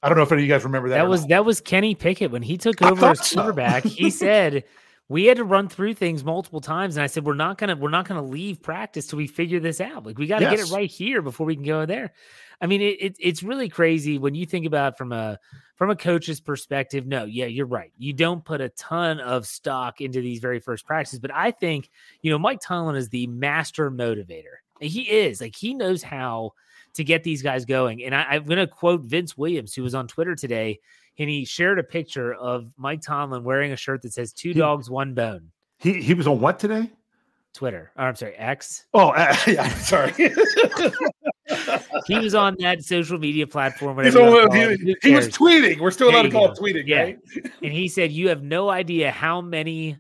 [0.04, 0.96] I don't know if any of you guys remember that.
[0.96, 1.30] That was not.
[1.30, 3.84] that was Kenny Pickett when he took over as quarterback.
[3.84, 3.90] So.
[3.90, 4.66] he said
[5.08, 7.90] we had to run through things multiple times, and I said we're not gonna we're
[7.90, 10.06] not gonna leave practice till we figure this out.
[10.06, 10.58] Like we got to yes.
[10.58, 12.14] get it right here before we can go there.
[12.62, 15.40] I mean, it, it, it's really crazy when you think about from a
[15.76, 17.06] from a coach's perspective.
[17.06, 17.92] No, yeah, you're right.
[17.98, 21.90] You don't put a ton of stock into these very first practices, but I think
[22.22, 24.56] you know Mike Tomlin is the master motivator.
[24.80, 26.54] He is like he knows how
[26.96, 28.04] to get these guys going.
[28.04, 30.80] And I, am going to quote Vince Williams, who was on Twitter today,
[31.18, 34.90] and he shared a picture of Mike Tomlin wearing a shirt that says two dogs,
[34.90, 35.52] one bone.
[35.78, 36.90] He he was on what today?
[37.54, 37.92] Twitter.
[37.98, 38.86] Or, I'm sorry, X.
[38.94, 40.14] Oh, uh, yeah, sorry.
[42.08, 44.00] he was on that social media platform.
[44.00, 45.80] On, he, he, was tweeting.
[45.80, 47.02] We're still allowed to call it tweeting, yeah.
[47.04, 47.20] right?
[47.62, 49.98] and he said, "You have no idea how many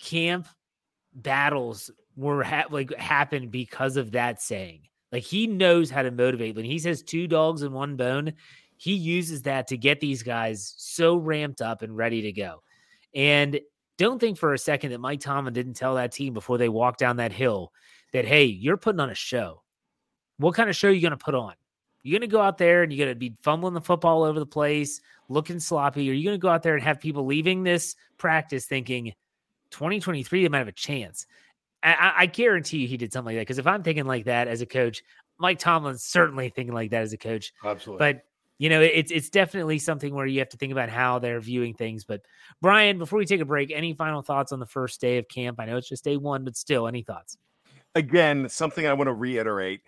[0.00, 0.48] camp
[1.14, 4.87] battles were ha- like happened because of that saying.
[5.12, 6.56] Like he knows how to motivate.
[6.56, 8.32] When he says two dogs and one bone,
[8.76, 12.62] he uses that to get these guys so ramped up and ready to go.
[13.14, 13.58] And
[13.96, 17.00] don't think for a second that Mike Tomlin didn't tell that team before they walked
[17.00, 17.72] down that hill
[18.12, 19.62] that, hey, you're putting on a show.
[20.36, 21.54] What kind of show are you going to put on?
[22.02, 24.38] You're going to go out there and you're going to be fumbling the football over
[24.38, 26.08] the place, looking sloppy.
[26.08, 29.12] Are you going to go out there and have people leaving this practice thinking
[29.70, 31.26] 2023, they might have a chance?
[31.82, 33.42] I, I guarantee you he did something like that.
[33.42, 35.02] Because if I'm thinking like that as a coach,
[35.38, 37.52] Mike Tomlin's certainly thinking like that as a coach.
[37.64, 37.98] Absolutely.
[37.98, 38.24] But
[38.58, 41.74] you know, it's it's definitely something where you have to think about how they're viewing
[41.74, 42.04] things.
[42.04, 42.22] But
[42.60, 45.60] Bryan, before we take a break, any final thoughts on the first day of camp?
[45.60, 47.38] I know it's just day one, but still, any thoughts?
[47.94, 49.82] Again, something I want to reiterate.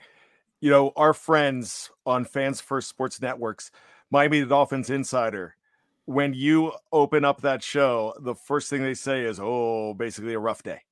[0.60, 3.72] You know, our friends on Fans First Sports Networks,
[4.10, 5.56] Miami Dolphins Insider.
[6.04, 10.38] When you open up that show, the first thing they say is, "Oh, basically a
[10.38, 10.82] rough day."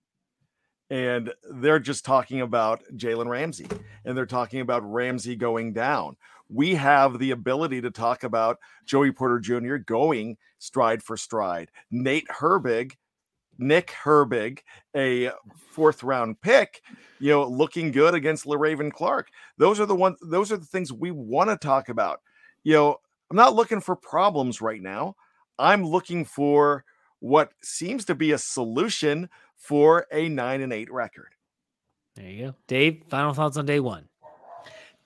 [0.90, 3.66] And they're just talking about Jalen Ramsey
[4.04, 6.16] and they're talking about Ramsey going down.
[6.48, 9.76] We have the ability to talk about Joey Porter Jr.
[9.76, 11.70] going stride for stride.
[11.90, 12.92] Nate Herbig,
[13.58, 14.60] Nick Herbig,
[14.96, 15.30] a
[15.72, 16.80] fourth round pick,
[17.18, 19.28] you know, looking good against Le'Raven Clark.
[19.58, 22.20] Those are the ones, those are the things we want to talk about.
[22.62, 22.96] You know,
[23.30, 25.16] I'm not looking for problems right now.
[25.58, 26.84] I'm looking for
[27.20, 31.34] what seems to be a solution for a nine and eight record.
[32.16, 32.54] There you go.
[32.66, 34.08] Dave, final thoughts on day one.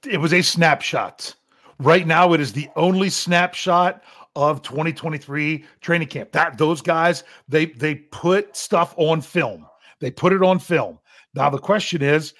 [0.08, 1.34] It was a snapshot.
[1.78, 4.02] Right now, it is the only snapshot
[4.36, 6.32] of 2023 training camp.
[6.32, 9.66] That those guys, they they put stuff on film.
[10.00, 10.98] They put it on film.
[11.34, 12.34] Now the question is,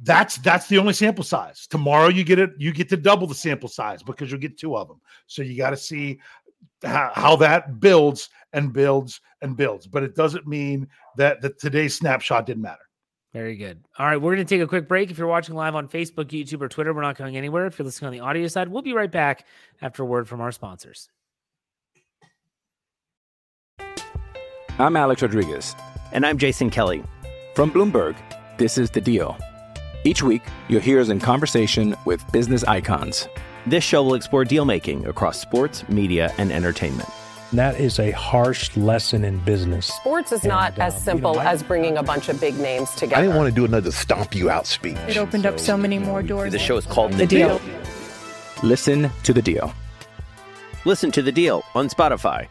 [0.00, 1.66] that's that's the only sample size.
[1.66, 4.76] Tomorrow you get it, you get to double the sample size because you'll get two
[4.76, 5.00] of them.
[5.26, 6.20] So you got to see
[6.84, 9.86] how, how that builds and builds and builds.
[9.86, 12.78] But it doesn't mean that that today's snapshot didn't matter.
[13.32, 13.84] Very good.
[13.98, 15.10] All right, we're going to take a quick break.
[15.10, 17.66] If you're watching live on Facebook, YouTube, or Twitter, we're not going anywhere.
[17.66, 19.44] If you're listening on the audio side, we'll be right back
[19.82, 21.08] after a word from our sponsors.
[24.78, 25.74] I'm Alex Rodriguez.
[26.12, 27.02] And I'm Jason Kelly.
[27.54, 28.14] From Bloomberg,
[28.56, 29.36] this is The Deal.
[30.04, 33.28] Each week, you'll hear us in conversation with business icons.
[33.66, 37.08] This show will explore deal making across sports, media, and entertainment.
[37.52, 39.86] That is a harsh lesson in business.
[39.86, 42.40] Sports is not And, as um, simple you know, I- as bringing a bunch of
[42.40, 43.16] big names together.
[43.16, 44.96] I didn't want to do another stomp you out speech.
[45.08, 46.52] It opened up so many more doors.
[46.52, 47.60] The show is called The Deal.
[48.62, 49.72] Listen to the deal.
[50.84, 52.48] Listen to the deal on Spotify.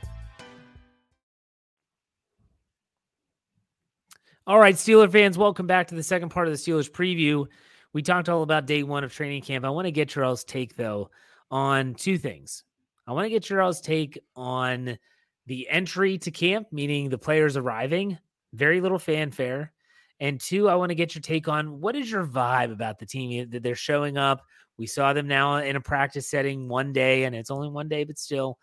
[4.46, 7.48] All right, Steeler fans, welcome back to the second part of the Steelers preview.
[7.94, 9.64] We talked all about day one of training camp.
[9.66, 11.12] I want to get your all's take, though,
[11.52, 12.64] on two things.
[13.06, 14.98] I want to get your all's take on
[15.46, 18.18] the entry to camp, meaning the players arriving,
[18.54, 19.72] very little fanfare.
[20.20, 23.06] And two, I want to get your take on what is your vibe about the
[23.06, 24.44] team that they're showing up.
[24.78, 28.06] We saw them now in a practice setting one day, and it's only one day,
[28.06, 28.58] but still.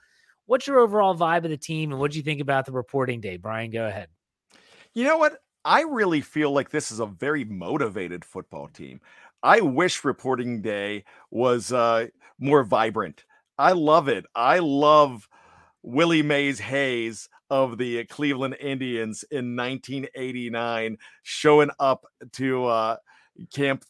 [0.46, 3.20] What's your overall vibe of the team, and what do you think about the reporting
[3.20, 3.36] day?
[3.36, 4.08] Bryan, go ahead.
[4.94, 5.38] You know what?
[5.64, 9.00] I really feel like this is a very motivated football team.
[9.42, 13.24] I wish reporting day was uh, more vibrant.
[13.58, 14.24] I love it.
[14.34, 15.28] I love
[15.82, 22.96] Willie Mays Hayes of the Cleveland Indians in 1989 showing up to uh,
[23.52, 23.84] camp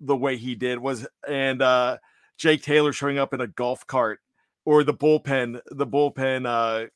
[0.00, 1.98] the way he did was and uh,
[2.36, 4.20] Jake Taylor showing up in a golf cart
[4.64, 6.88] or the bullpen the bullpen uh,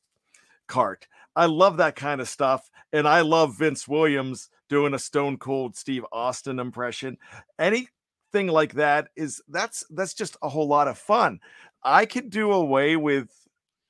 [0.67, 1.07] cart.
[1.35, 2.69] I love that kind of stuff.
[2.93, 7.17] And I love Vince Williams doing a stone cold Steve Austin impression.
[7.59, 11.39] Anything like that is that's that's just a whole lot of fun.
[11.83, 13.29] I could do away with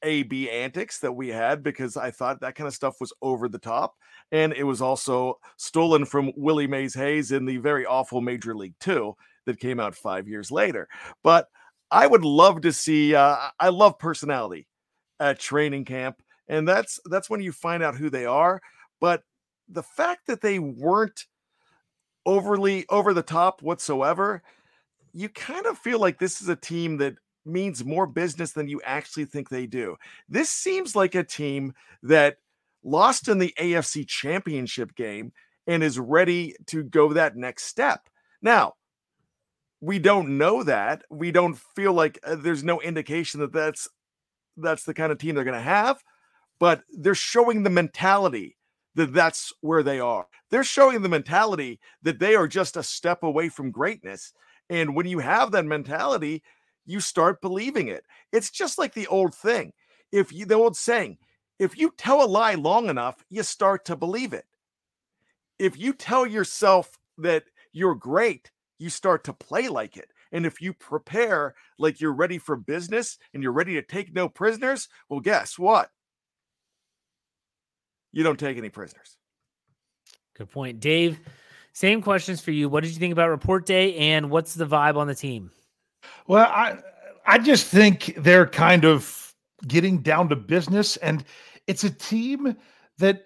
[0.03, 3.60] AB antics that we had because I thought that kind of stuff was over the
[3.60, 3.95] top.
[4.31, 8.75] And it was also stolen from Willie Mays Hayes in the very awful Major League
[8.79, 10.88] Two that came out five years later.
[11.23, 11.47] But
[11.91, 14.67] I would love to see, uh, I love personality
[15.19, 18.62] at training camp and that's that's when you find out who they are
[18.99, 19.23] but
[19.67, 21.25] the fact that they weren't
[22.25, 24.41] overly over the top whatsoever
[25.13, 28.81] you kind of feel like this is a team that means more business than you
[28.84, 29.95] actually think they do.
[30.27, 32.38] This seems like a team that
[32.84, 35.31] lost in the AFC championship game
[35.67, 38.10] and is ready to go that next step.
[38.41, 38.73] Now
[39.79, 41.03] we don't know that.
[41.10, 43.88] We don't feel like uh, there's no indication that that's
[44.58, 46.01] that's the kind of team they're going to have
[46.59, 48.57] but they're showing the mentality
[48.95, 50.25] that that's where they are.
[50.49, 54.33] They're showing the mentality that they are just a step away from greatness.
[54.69, 56.43] And when you have that mentality,
[56.85, 58.03] you start believing it.
[58.31, 59.73] It's just like the old thing.
[60.11, 61.17] If you, the old saying,
[61.59, 64.45] if you tell a lie long enough, you start to believe it.
[65.59, 70.11] If you tell yourself that you're great, you start to play like it.
[70.31, 74.27] And if you prepare like you're ready for business and you're ready to take no
[74.27, 75.89] prisoners, well, guess what?
[78.15, 79.17] You don't take any prisoners.
[80.38, 80.80] Good point.
[80.80, 81.19] Dave,
[81.73, 82.69] same questions for you.
[82.69, 85.51] What did you think about report day and what's the vibe on the team?
[86.25, 86.78] Well, I
[87.28, 89.34] I just think they're kind of
[89.67, 91.25] getting down to business and
[91.67, 92.56] it's a team
[92.97, 93.25] that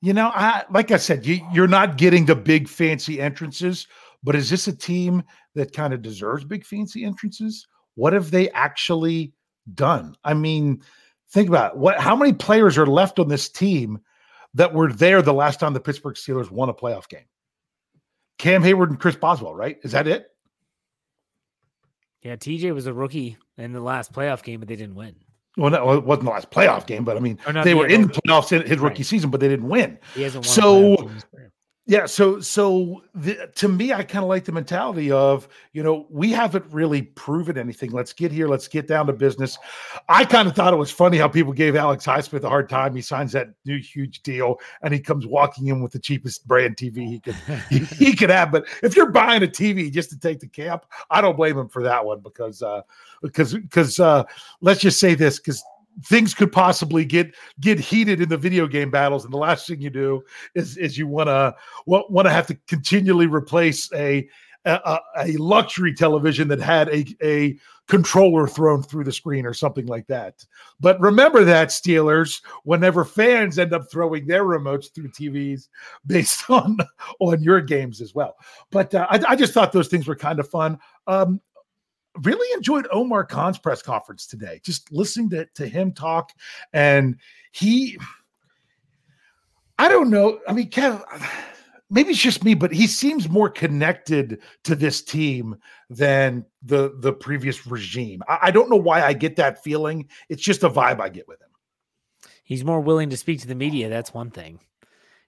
[0.00, 3.86] you know, I like I said, you, you're not getting the big fancy entrances,
[4.24, 5.22] but is this a team
[5.54, 7.66] that kind of deserves big fancy entrances?
[7.94, 9.32] What have they actually
[9.74, 10.16] done?
[10.24, 10.82] I mean,
[11.30, 11.78] think about it.
[11.78, 14.00] what how many players are left on this team
[14.54, 17.24] that were there the last time the Pittsburgh Steelers won a playoff game.
[18.38, 19.78] Cam Hayward and Chris Boswell, right?
[19.82, 20.26] Is that it?
[22.22, 25.14] Yeah, TJ was a rookie in the last playoff game, but they didn't win.
[25.56, 27.86] Well, no, it wasn't the last playoff game, but I mean, not they the- were
[27.86, 29.06] in the playoffs in his rookie right.
[29.06, 29.98] season, but they didn't win.
[30.14, 30.50] He hasn't won.
[30.50, 31.10] a So,
[31.86, 32.40] playoff game in his career.
[32.40, 36.06] Yeah, so so the, to me, I kind of like the mentality of you know
[36.10, 37.90] we haven't really proven anything.
[37.90, 38.48] Let's get here.
[38.48, 39.58] Let's get down to business.
[40.08, 42.94] I kind of thought it was funny how people gave Alex Highsmith a hard time.
[42.94, 46.76] He signs that new huge deal, and he comes walking in with the cheapest brand
[46.76, 47.36] TV he could
[47.68, 48.52] he, he could have.
[48.52, 51.68] But if you're buying a TV just to take the camp, I don't blame him
[51.68, 52.82] for that one because uh,
[53.22, 54.24] because because uh,
[54.60, 55.64] let's just say this because
[56.02, 59.80] things could possibly get get heated in the video game battles and the last thing
[59.80, 60.22] you do
[60.54, 61.54] is is you want to
[61.86, 64.28] want to have to continually replace a,
[64.64, 69.86] a a luxury television that had a a controller thrown through the screen or something
[69.86, 70.44] like that.
[70.80, 75.68] But remember that Steelers, whenever fans end up throwing their remotes through TVs
[76.06, 76.78] based on
[77.20, 78.36] on your games as well.
[78.70, 80.78] But uh, I, I, just thought those things were kind of fun.
[81.06, 81.40] Um,
[82.22, 84.60] really enjoyed Omar Khan's press conference today.
[84.62, 86.32] Just listening to, to him talk,
[86.72, 87.16] and
[87.52, 87.98] he,
[89.78, 90.40] I don't know.
[90.46, 91.02] I mean, Kev,
[91.90, 95.56] maybe it's just me, but he seems more connected to this team
[95.90, 98.22] than the the previous regime.
[98.28, 100.08] I, I don't know why I get that feeling.
[100.28, 101.48] It's just a vibe I get with him.
[102.44, 103.88] He's more willing to speak to the media.
[103.88, 104.60] That's one thing.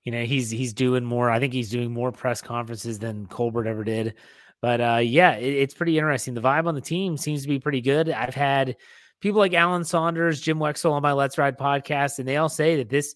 [0.04, 1.30] You know, he's he's doing more.
[1.30, 4.14] I think he's doing more press conferences than Colbert ever did.
[4.62, 6.34] But uh, yeah, it, it's pretty interesting.
[6.34, 8.10] The vibe on the team seems to be pretty good.
[8.10, 8.76] I've had
[9.20, 12.76] people like Alan Saunders, Jim Wexell on my Let's Ride podcast, and they all say
[12.76, 13.14] that this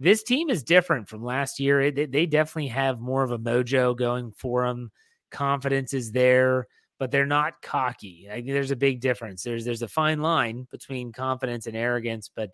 [0.00, 1.80] this team is different from last year.
[1.80, 4.92] It, they definitely have more of a mojo going for them.
[5.30, 6.68] Confidence is there,
[6.98, 8.28] but they're not cocky.
[8.30, 9.42] I, there's a big difference.
[9.42, 12.50] There's there's a fine line between confidence and arrogance, but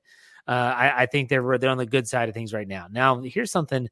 [0.47, 2.87] uh, I, I, think they're they're on the good side of things right now.
[2.91, 3.89] Now, here's something.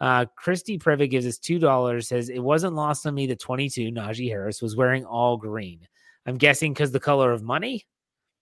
[0.00, 2.08] Uh, Christy Privet gives us two dollars.
[2.08, 5.86] Says it wasn't lost on me that 22 Najee Harris was wearing all green.
[6.26, 7.86] I'm guessing because the color of money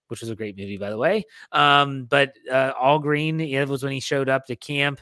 [0.07, 1.25] which was a great movie, by the way.
[1.51, 5.01] Um, but uh, All Green, it was when he showed up to camp,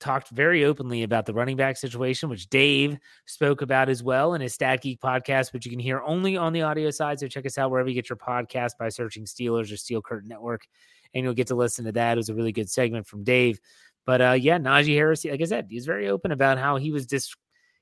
[0.00, 4.40] talked very openly about the running back situation, which Dave spoke about as well in
[4.40, 7.20] his Stat Geek podcast, which you can hear only on the audio side.
[7.20, 10.28] So check us out wherever you get your podcast by searching Steelers or Steel Curtain
[10.28, 10.66] Network,
[11.14, 12.12] and you'll get to listen to that.
[12.12, 13.60] It was a really good segment from Dave.
[14.06, 17.06] But uh, yeah, Najee Harris, like I said, he's very open about how he was
[17.06, 17.36] just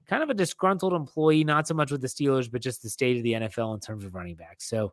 [0.06, 3.16] kind of a disgruntled employee, not so much with the Steelers, but just the state
[3.16, 4.68] of the NFL in terms of running backs.
[4.68, 4.92] So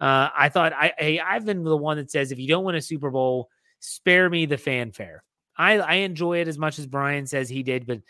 [0.00, 2.74] uh, I thought I, hey, I've been the one that says if you don't win
[2.74, 3.48] a Super Bowl,
[3.80, 5.24] spare me the fanfare.
[5.56, 8.00] I, I enjoy it as much as Bryan says he did, but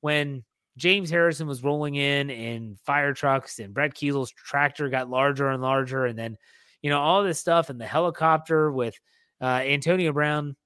[0.00, 0.44] when
[0.76, 5.62] James Harrison was rolling in in fire trucks and Brett Keisel's tractor got larger and
[5.62, 6.36] larger, and then
[6.82, 8.94] you know all this stuff and the helicopter with
[9.40, 10.56] uh, Antonio Brown.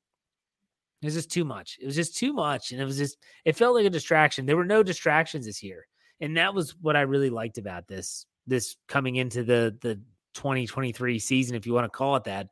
[1.03, 1.79] It was just too much.
[1.81, 4.47] It was just too much, and it was just it felt like a distraction.
[4.47, 5.87] There were no distractions this year,
[6.21, 10.01] and that was what I really liked about this this coming into the the
[10.35, 12.49] 2023 season, if you want to call it that.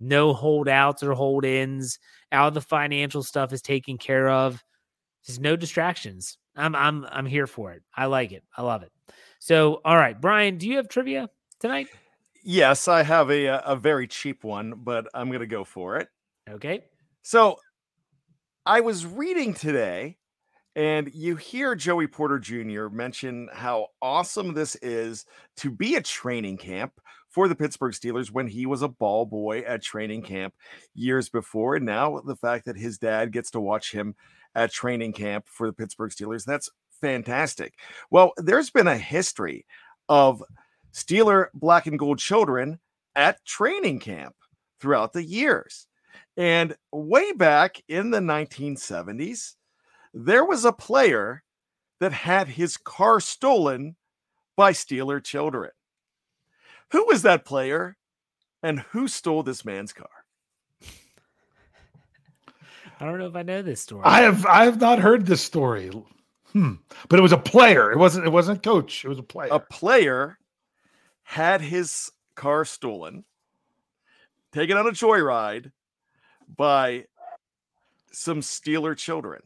[0.00, 1.98] No holdouts or hold ins.
[2.32, 4.62] All the financial stuff is taken care of.
[5.26, 6.38] There's no distractions.
[6.56, 7.82] I'm I'm I'm here for it.
[7.94, 8.44] I like it.
[8.56, 8.92] I love it.
[9.38, 11.28] So, all right, Bryan, do you have trivia
[11.60, 11.88] tonight?
[12.42, 16.08] Yes, I have a a very cheap one, but I'm going to go for it.
[16.48, 16.84] Okay.
[17.22, 17.58] So,
[18.66, 20.16] I was reading today
[20.74, 22.88] and you hear Joey Porter Jr.
[22.88, 25.26] mention how awesome this is
[25.58, 26.94] to be a training camp
[27.28, 30.54] for the Pittsburgh Steelers when he was a ball boy at training camp
[30.94, 31.76] years before.
[31.76, 34.14] And now the fact that his dad gets to watch him
[34.54, 36.70] at training camp for the Pittsburgh Steelers, that's
[37.02, 37.74] fantastic.
[38.10, 39.66] Well, there's been a history
[40.08, 40.42] of
[40.94, 42.80] Steeler black and gold children
[43.14, 44.34] at training camp
[44.80, 45.86] throughout the years.
[46.36, 49.54] And way back in the 1970s,
[50.12, 51.42] there was a player
[52.00, 53.96] that had his car stolen
[54.56, 55.70] by Steeler children.
[56.90, 57.96] Who was that player
[58.62, 60.08] and who stole this man's car?
[63.00, 64.02] I don't know if I know this story.
[64.04, 65.90] I have I have not heard this story.
[66.52, 66.74] Hmm.
[67.08, 67.90] But it was a player.
[67.90, 69.04] It wasn't it wasn't coach.
[69.04, 69.48] It was a player.
[69.50, 70.38] A player
[71.24, 73.24] had his car stolen,
[74.52, 75.72] taken on a joyride
[76.48, 77.06] by
[78.12, 79.42] some Steeler children.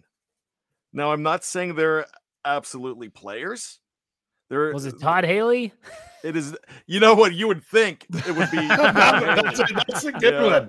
[0.92, 2.06] Now, I'm not saying they're
[2.44, 3.78] absolutely players.
[4.48, 5.72] There was it Todd Haley.
[6.24, 6.56] It is.
[6.88, 7.32] You know what?
[7.32, 8.56] You would think it would be.
[8.66, 10.68] that's, a, that's, a, good one.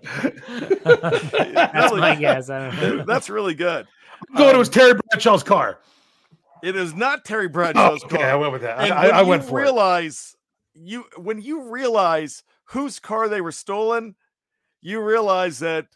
[1.56, 2.46] that's my guess.
[2.46, 3.88] That's really good.
[4.30, 4.50] I'm going.
[4.50, 5.80] Um, it was Terry Bradshaw's car.
[6.62, 8.26] It is not Terry Bradshaw's oh, okay, car.
[8.28, 8.80] I went with that.
[8.80, 10.36] And I, I went for realize
[10.76, 10.82] it.
[10.88, 14.16] you when you realize whose car they were stolen,
[14.82, 15.88] you realize that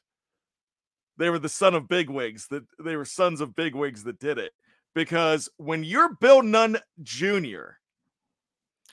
[1.17, 4.51] they were the son of bigwigs that they were sons of bigwigs that did it
[4.95, 7.77] because when you're bill nunn jr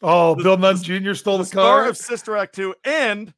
[0.03, 1.89] oh the, bill nunn jr stole the, the car?
[1.89, 3.33] of sister act 2 and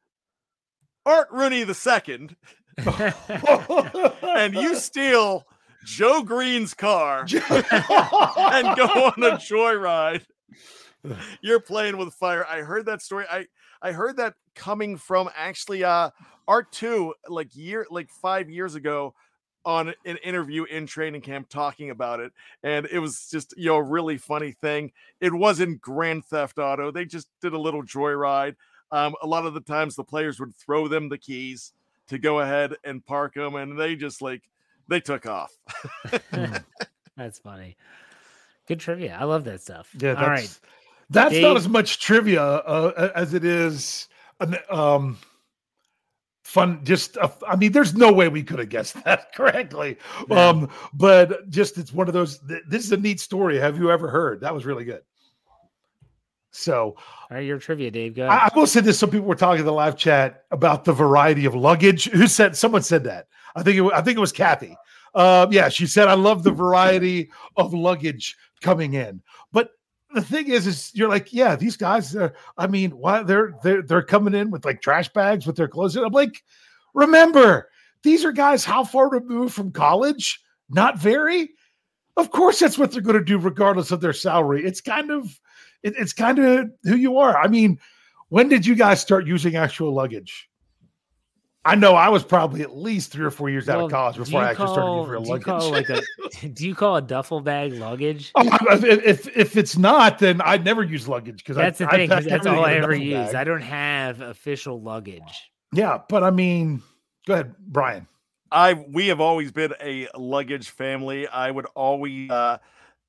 [1.07, 2.37] art rooney the second
[2.79, 5.45] and you steal
[5.85, 10.25] joe greene's car and go on a joyride.
[11.43, 12.47] You're playing with fire.
[12.47, 13.25] I heard that story.
[13.31, 13.47] I
[13.81, 16.11] i heard that coming from actually uh
[16.49, 19.15] Art two, like year, like five years ago,
[19.65, 22.33] on an interview in training camp talking about it,
[22.63, 24.93] and it was just you know a really funny thing.
[25.21, 28.57] It wasn't Grand Theft Auto; they just did a little joyride.
[28.91, 31.73] Um, a lot of the times the players would throw them the keys
[32.09, 34.43] to go ahead and park them, and they just like
[34.89, 35.53] they took off.
[37.17, 37.77] that's funny.
[38.67, 39.17] Good trivia.
[39.19, 39.95] I love that stuff.
[39.99, 40.59] Yeah, All right.
[41.11, 44.09] That's Dave- not as much trivia uh, as it is
[44.71, 45.19] um,
[46.53, 46.85] fun.
[46.85, 49.97] Just, uh, I mean, there's no way we could have guessed that correctly.
[50.29, 50.49] Yeah.
[50.49, 52.39] Um, but just it's one of those.
[52.41, 53.59] Th- this is a neat story.
[53.59, 54.41] Have you ever heard?
[54.43, 55.03] That was really good.
[56.55, 56.97] So All
[57.31, 58.15] right, your trivia, Dave.
[58.15, 58.49] Go I.
[58.49, 61.47] I will say this: some people were talking in the live chat about the variety
[61.47, 62.11] of luggage.
[62.11, 62.55] Who said?
[62.55, 63.29] Someone said that.
[63.57, 63.93] I think it.
[63.95, 64.77] I think it was Kathy.
[65.15, 69.71] Uh, yeah, she said, "I love the variety of luggage coming in." But
[70.15, 72.15] the thing is, is you're like, yeah, these guys.
[72.17, 75.69] Are, I mean, why they're they're they're coming in with like trash bags with their
[75.69, 75.97] clothes.
[75.97, 76.05] in.
[76.05, 76.43] I'm like,
[76.95, 77.69] remember,
[78.03, 80.41] these are guys how far removed from college?
[80.69, 81.51] Not very.
[82.17, 84.65] Of course, that's what they're going to do, regardless of their salary.
[84.65, 85.41] It's kind of,
[85.83, 87.39] it, it's kind of who you are.
[87.39, 87.79] I mean,
[88.29, 90.51] when did you guys start using actual luggage?
[91.65, 94.41] I know I was probably at least three or four years out of college before
[94.43, 95.45] I actually call- started using real do you luggage.
[95.47, 98.33] call like a do you call a duffel bag luggage?
[98.35, 98.85] Oh, if,
[99.29, 102.09] if if it's not, then I'd never use luggage because That's I, the thing.
[102.09, 103.27] 'cause pack that's all I ever in a duffel use.
[103.33, 103.35] bag.
[103.37, 105.51] I don't have official luggage.
[105.73, 106.83] Yeah, but I mean,
[107.27, 108.07] go ahead, Bryan.
[108.51, 111.29] I we have always been a luggage family.
[111.29, 112.59] I would always uh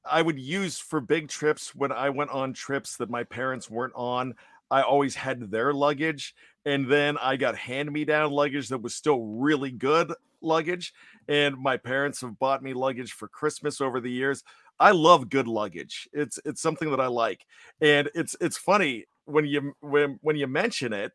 [0.06, 3.93] I would use for big trips when I went on trips that my parents weren't
[3.95, 4.36] on.
[4.70, 6.36] I always had their luggage
[6.66, 10.93] and then I got hand-me-down luggage that was still really good luggage
[11.28, 14.43] and my parents have bought me luggage for Christmas over the years.
[14.80, 16.09] I love good luggage.
[16.14, 17.45] It's it's something that I like.
[17.82, 21.11] And it's it's funny when you when when you mention it,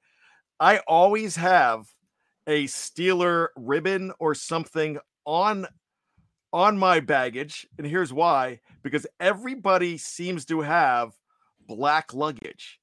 [0.61, 1.87] I always have
[2.47, 5.67] a Steeler ribbon or something on
[6.51, 11.13] on my baggage and here's why because everybody seems to have
[11.67, 12.81] black luggage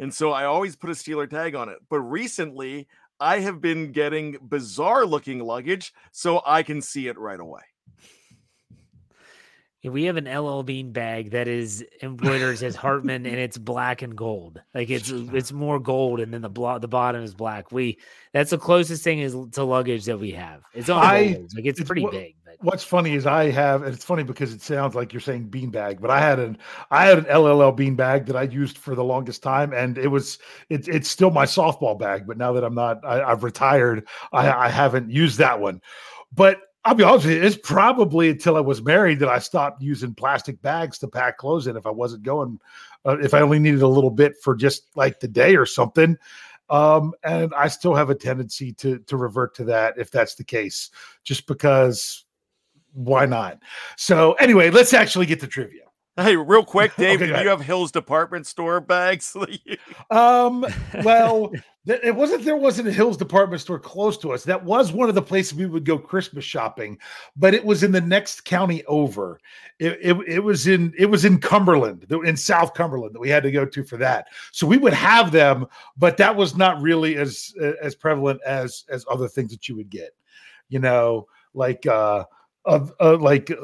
[0.00, 2.88] and so i always put a Steeler tag on it but recently
[3.20, 7.60] i have been getting bizarre looking luggage so i can see it right away
[9.82, 14.14] We have an LL Bean bag that is embroidered as Hartman and it's black and
[14.14, 14.60] gold.
[14.74, 17.72] Like it's it's more gold and then the blo- the bottom is black.
[17.72, 17.98] We
[18.34, 20.60] that's the closest thing is to luggage that we have.
[20.74, 22.34] It's on I- Like it's, it's pretty big.
[22.58, 25.50] But What's funny is I have, and it's funny because it sounds like you're saying
[25.50, 26.58] beanbag, but I had an
[26.90, 30.38] I had an LLL beanbag that I used for the longest time, and it was
[30.68, 32.26] it, it's still my softball bag.
[32.26, 35.80] But now that I'm not, I, I've retired, I, I haven't used that one.
[36.32, 39.82] But I'll be honest with you, it's probably until I was married that I stopped
[39.82, 42.58] using plastic bags to pack clothes in if I wasn't going,
[43.04, 46.16] uh, if I only needed a little bit for just like the day or something.
[46.70, 50.44] Um, and I still have a tendency to to revert to that if that's the
[50.44, 50.90] case,
[51.24, 52.24] just because
[52.92, 53.58] why not?
[53.96, 55.84] So anyway, let's actually get to trivia.
[56.16, 59.36] hey real quick dave Okay, do you have hill's department store bags
[60.10, 60.66] Um,
[61.04, 61.52] well,
[61.86, 64.42] th- it wasn't there wasn't a Hills department store close to us.
[64.42, 66.98] That was one of the places we would go Christmas shopping,
[67.36, 69.38] but it was in the next county over.
[69.78, 73.44] It, it, it was in it was in Cumberland, in South Cumberland that we had
[73.44, 74.26] to go to for that.
[74.50, 75.66] So we would have them,
[75.96, 79.90] but that was not really as as prevalent as as other things that you would
[79.90, 80.10] get.
[80.68, 82.24] You know, like uh,
[82.64, 83.56] of uh, like uh,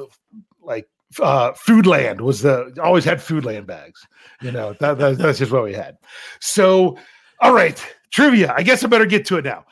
[0.62, 0.88] like
[1.20, 4.06] uh foodland was the always had foodland bags
[4.42, 5.96] you know that, that- that's just what we had
[6.40, 6.96] so
[7.40, 9.64] all right trivia i guess i better get to it now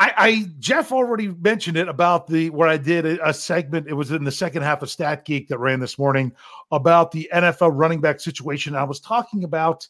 [0.00, 3.88] I, I Jeff already mentioned it about the where I did a, a segment.
[3.88, 6.30] It was in the second half of Stat Geek that ran this morning
[6.70, 8.76] about the NFL running back situation.
[8.76, 9.88] I was talking about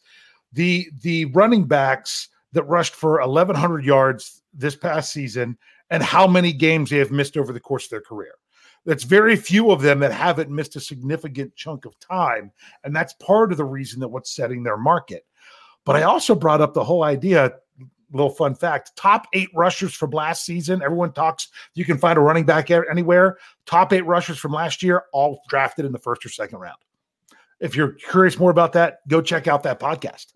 [0.55, 5.59] the the running backs that rushed for 1,100 yards this past season
[5.91, 8.33] and how many games they have missed over the course of their career.
[8.89, 12.51] That's very few of them that haven't missed a significant chunk of time,
[12.85, 15.27] and that's part of the reason that what's setting their market.
[15.85, 17.53] But I also brought up the whole idea
[18.11, 20.81] little fun fact top eight rushers from last season.
[20.81, 23.37] Everyone talks you can find a running back anywhere.
[23.67, 26.79] Top eight rushers from last year all drafted in the first or second round.
[27.61, 30.29] If you're curious more about that go check out that podcast.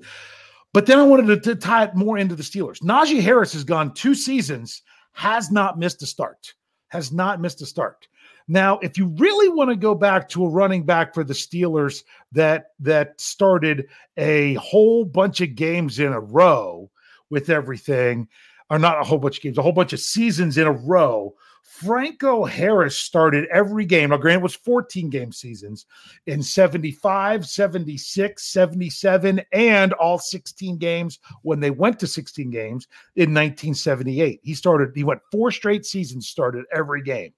[0.75, 2.83] But then i wanted to, to tie it more into the steelers.
[2.83, 4.83] Najee harris has gone two seasons
[5.13, 6.53] has not missed a start
[6.89, 8.07] has not missed a start
[8.49, 12.05] now if you really want to go back to a running back for the steelers
[12.33, 13.87] that that started
[14.17, 16.91] a whole bunch of games in a row
[17.33, 18.29] with everything,
[18.71, 21.35] or not a whole bunch of games, a whole bunch of seasons in a row.
[21.63, 24.11] Franco Harris started every game.
[24.11, 25.87] Now, granted, it was 14 game seasons
[26.27, 33.31] in 75, 76, 77, and all 16 games when they went to 16 games in
[33.31, 34.41] 1978.
[34.43, 37.33] He started, he went four straight seasons, started every game.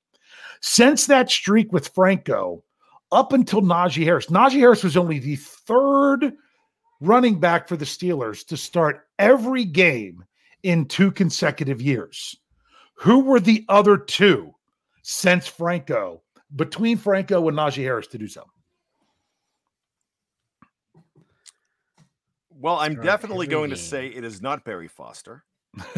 [0.61, 2.63] Since that streak with Franco,
[3.13, 6.33] up until Najee Harris, Najee Harris was only the third
[7.01, 10.25] running back for the Steelers to start every game
[10.63, 12.37] in two consecutive years.
[12.95, 14.55] Who were the other two
[15.03, 16.23] since Franco,
[16.57, 18.45] between Franco and Najee Harris to do so?
[22.51, 25.45] Well, I'm definitely going to say it is not Barry Foster.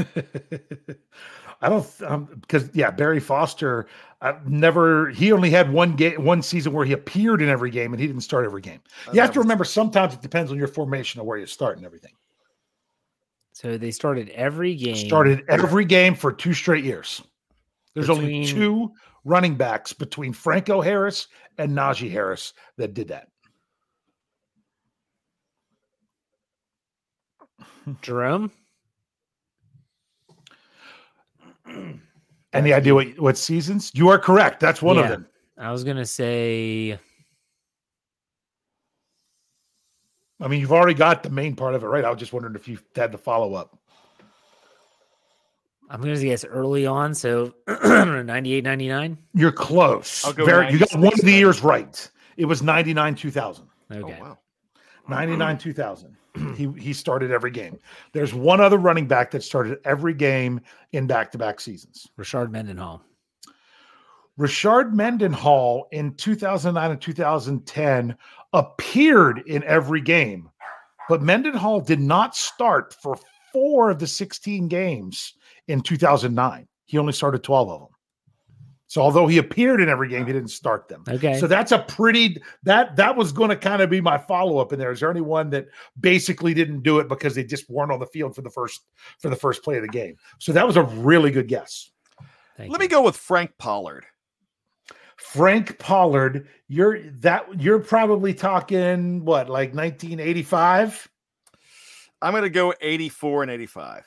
[1.63, 3.87] I don't um, because yeah, Barry Foster
[4.21, 7.71] I've uh, never he only had one game one season where he appeared in every
[7.71, 8.81] game and he didn't start every game.
[9.13, 11.87] You have to remember sometimes it depends on your formation of where you start and
[11.87, 12.13] everything.
[13.53, 14.97] So they started every game.
[14.97, 17.23] Started every game for two straight years.
[17.95, 18.25] There's between...
[18.25, 18.93] only two
[19.25, 23.29] running backs between Franco Harris and Najee Harris that did that.
[28.03, 28.51] Jerome?
[32.53, 33.91] Any idea what, what seasons?
[33.95, 34.61] You are correct.
[34.61, 35.27] That's one yeah, of them.
[35.59, 36.99] I was gonna say.
[40.41, 42.05] I mean, you've already got the main part of it right.
[42.05, 43.79] I was just wondering if you had the follow up.
[45.89, 47.15] I'm going to guess early on.
[47.15, 49.19] So 98, 99.
[49.35, 50.25] You're close.
[50.35, 52.11] Very, you got one of the years right.
[52.37, 53.67] It was 99, 2000.
[53.93, 54.19] Okay.
[54.21, 54.39] Oh, wow.
[55.09, 56.17] 99, 2000
[56.57, 57.79] he he started every game.
[58.13, 60.61] There's one other running back that started every game
[60.93, 62.07] in back-to-back seasons.
[62.19, 63.03] Rashard Mendenhall.
[64.39, 68.17] Rashard Mendenhall in 2009 and 2010
[68.53, 70.51] appeared in every game,
[71.09, 73.19] but Mendenhall did not start for
[73.53, 75.35] four of the 16 games
[75.69, 76.69] in 2009.
[76.85, 77.89] He only started 12 of them.
[78.89, 81.03] So although he appeared in every game, he didn't start them.
[81.09, 81.39] Okay.
[81.41, 84.73] So that's a pretty that that was going to kind of be my follow up
[84.73, 84.93] in there.
[84.93, 85.67] Is there anyone that
[86.01, 88.83] basically didn't do it because they just weren't on the field for the first
[89.19, 90.17] for the first play of the game?
[90.39, 91.91] So that was a really good guess.
[92.57, 92.85] Thank Let you.
[92.85, 94.07] me go with Frank Pollard.
[95.17, 101.09] Frank Pollard, you're that you're probably talking what like 1985.
[102.23, 104.05] I'm going to go 84 and 85.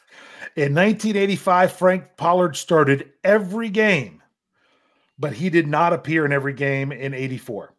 [0.56, 4.19] In 1985, Frank Pollard started every game
[5.20, 7.74] but he did not appear in every game in 84.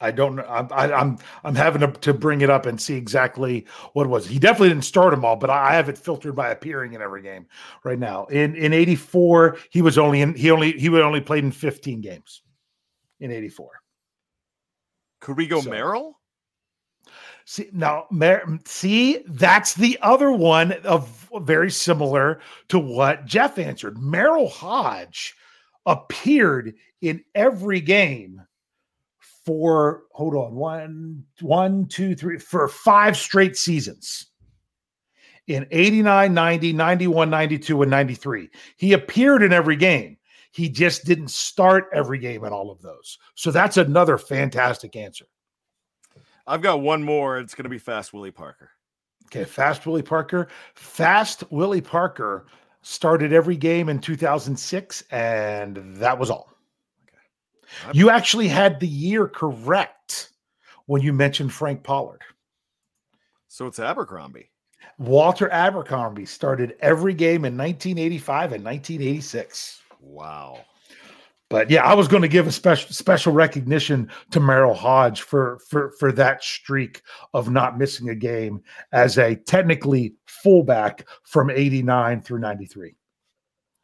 [0.00, 0.44] I don't know.
[0.48, 4.04] I'm I, am I'm, I'm having to, to bring it up and see exactly what
[4.04, 4.26] it was.
[4.26, 7.22] He definitely didn't start them all, but I have it filtered by appearing in every
[7.22, 7.46] game
[7.84, 8.24] right now.
[8.26, 12.00] In in 84, he was only in he only he would only played in 15
[12.00, 12.42] games
[13.20, 13.70] in 84.
[15.20, 16.14] Could we go so, Merril?
[17.44, 18.06] See now,
[18.64, 23.96] see that's the other one of very similar to what Jeff answered.
[23.96, 25.34] Merril Hoge
[25.86, 28.40] appeared in every game
[29.44, 34.26] for hold on one one two three for five straight seasons.
[35.48, 40.16] In 89 90 91 92 and 93 he appeared in every game.
[40.52, 43.18] He just didn't start every game in all of those.
[43.34, 45.24] So that's another fantastic answer
[46.52, 47.38] I've got one more.
[47.38, 48.72] It's going to be Fast Willie Parker.
[49.28, 50.48] Okay, Fast Willie Parker.
[50.74, 52.44] Fast Willie Parker
[52.82, 56.52] started every game in 2006, and that was all.
[57.08, 57.98] Okay.
[57.98, 60.28] You actually had the year correct
[60.84, 62.20] when you mentioned Frank Pollard.
[63.48, 64.50] So it's Abercrombie.
[64.98, 69.80] Walter Abercrombie started every game in 1985 and 1986.
[70.00, 70.66] Wow.
[71.52, 75.58] But yeah, I was going to give a special special recognition to Merril Hoge for
[75.68, 77.02] for for that streak
[77.34, 82.94] of not missing a game as a technically fullback from 89 through 93.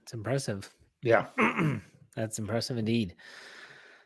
[0.02, 0.72] It's impressive.
[1.02, 1.26] Yeah.
[2.16, 3.14] that's impressive indeed.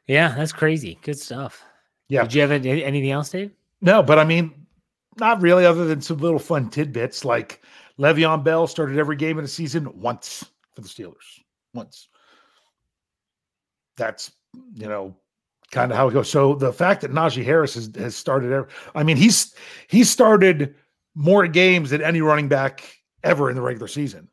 [0.09, 0.99] Yeah, that's crazy.
[1.03, 1.63] Good stuff.
[2.09, 2.23] Yeah.
[2.23, 3.53] Did you have anything else, Dave?
[3.81, 4.67] No, but I mean,
[5.19, 7.63] not really, other than some little fun tidbits like
[7.97, 11.45] Le'Veon Bell started every game of the season once for the Steelers.
[11.75, 12.09] Once
[13.97, 14.33] that's
[14.75, 15.17] you know
[15.73, 16.31] kind of how it goes.
[16.31, 19.55] So the fact that Najee Harris has, has started, I mean, he's
[19.89, 20.75] he started
[21.15, 24.29] more games than any running back ever in the regular season,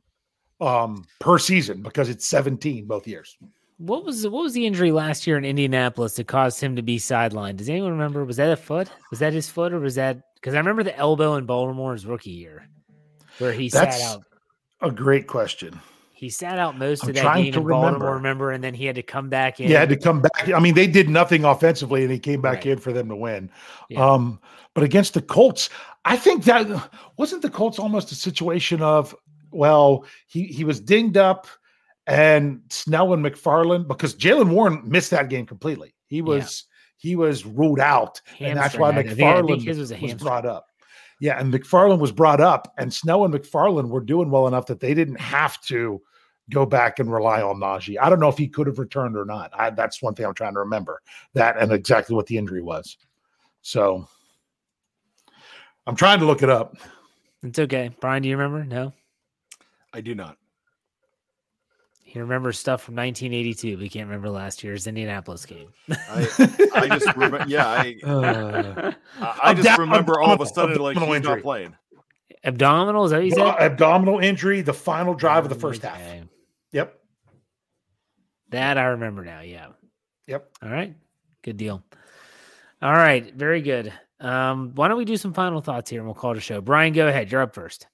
[0.61, 3.37] um, per season because it's 17 both years.
[3.77, 6.97] What was what was the injury last year in Indianapolis that caused him to be
[6.97, 7.55] sidelined?
[7.55, 8.25] Does anyone remember?
[8.25, 8.89] Was that a foot?
[9.09, 12.31] Was that his foot, or was that because I remember the elbow in Baltimore's rookie
[12.31, 12.67] year
[13.37, 14.23] where he That's sat out?
[14.81, 15.79] A great question.
[16.19, 17.69] He sat out most I'm of that game in remember.
[17.69, 19.67] Baltimore, remember, and then he had to come back in.
[19.67, 20.49] He had to come back.
[20.53, 22.65] I mean, they did nothing offensively, and he came back right.
[22.65, 23.49] in for them to win.
[23.87, 24.05] Yeah.
[24.05, 24.41] Um,
[24.73, 25.69] but against the Colts,
[26.03, 29.15] I think that wasn't the Colts almost a situation of,
[29.51, 31.47] well, he he was dinged up,
[32.05, 35.95] and Snell and McFarland because Jaylen Warren missed that game completely.
[36.07, 37.09] He was yeah.
[37.09, 40.65] he was ruled out, Hamstring, and that's why McFarland was, was brought up.
[41.21, 44.81] Yeah, and McFarland was brought up, and Snell and McFarland were doing well enough that
[44.81, 46.01] they didn't have to
[46.49, 47.97] go back and rely on Najee.
[48.01, 49.51] I don't know if he could have returned or not.
[49.53, 51.01] I, that's one thing I'm trying to remember
[51.33, 52.97] that and exactly what the injury was.
[53.61, 54.07] So
[55.85, 56.75] I'm trying to look it up.
[57.43, 57.89] It's okay.
[57.99, 58.65] Bryan, do you remember?
[58.65, 58.93] No,
[59.93, 60.37] I do not.
[62.03, 63.77] He remembers stuff from 1982.
[63.77, 65.69] We can't remember last year's Indianapolis game.
[65.91, 66.27] I,
[66.73, 67.45] I just remember.
[67.47, 67.95] Yeah, I.
[68.03, 68.91] Uh,
[69.43, 71.35] I just remember all of a sudden like he's injury.
[71.35, 71.75] not playing.
[72.43, 73.45] Abdominal is that what you said?
[73.59, 74.61] Abdominal injury.
[74.61, 75.93] The final drive of the first okay.
[75.93, 76.27] half.
[76.71, 76.99] Yep.
[78.49, 79.41] That I remember now.
[79.41, 79.67] Yeah.
[80.27, 80.49] Yep.
[80.63, 80.95] All right.
[81.41, 81.83] Good deal.
[82.81, 83.33] All right.
[83.33, 83.93] Very good.
[84.19, 86.61] Um, why don't we do some final thoughts here and we'll call it a show?
[86.61, 87.31] Bryan, go ahead.
[87.31, 87.87] You're up first.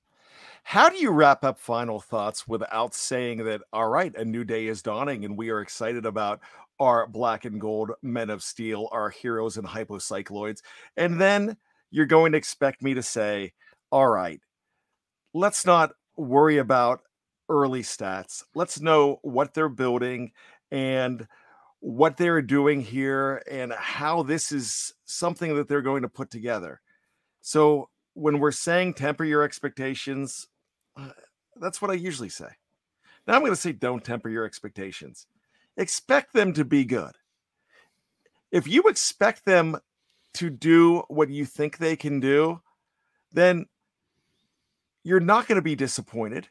[0.64, 4.66] How do you wrap up final thoughts without saying that, all right, a new day
[4.66, 6.40] is dawning and we are excited about
[6.80, 10.62] our black and gold men of steel, our heroes and hypocycloids?
[10.98, 11.56] And then
[11.92, 13.54] you're going to expect me to say,
[13.92, 14.42] all right,
[15.36, 17.02] let's not worry about
[17.50, 18.44] early stats.
[18.54, 20.32] Let's know what they're building
[20.72, 21.28] and
[21.80, 26.82] what they're doing here and how this is something that they're going to put together.
[27.42, 30.48] So when we're saying temper your expectations,
[30.98, 31.12] uh,
[31.58, 32.50] that's what I usually say.
[33.28, 35.28] Now I'm going to say don't temper your expectations.
[35.78, 37.12] Expect them to be good.
[38.52, 39.78] If you expect them
[40.36, 42.62] to do what you think they can do,
[43.32, 43.66] then
[45.04, 46.50] you're not going to be disappointed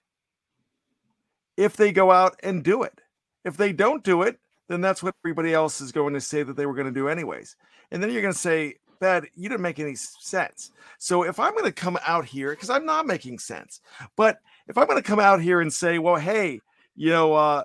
[1.56, 3.00] if they go out and do it.
[3.44, 4.38] If they don't do it,
[4.68, 7.08] then that's what everybody else is going to say that they were going to do
[7.08, 7.56] anyways.
[7.90, 10.70] And then you're going to say, Bad, you didn't make any sense.
[10.98, 13.80] So if I'm going to come out here, because I'm not making sense,
[14.16, 16.60] but if I'm going to come out here and say, well, hey,
[16.94, 17.64] you know, uh,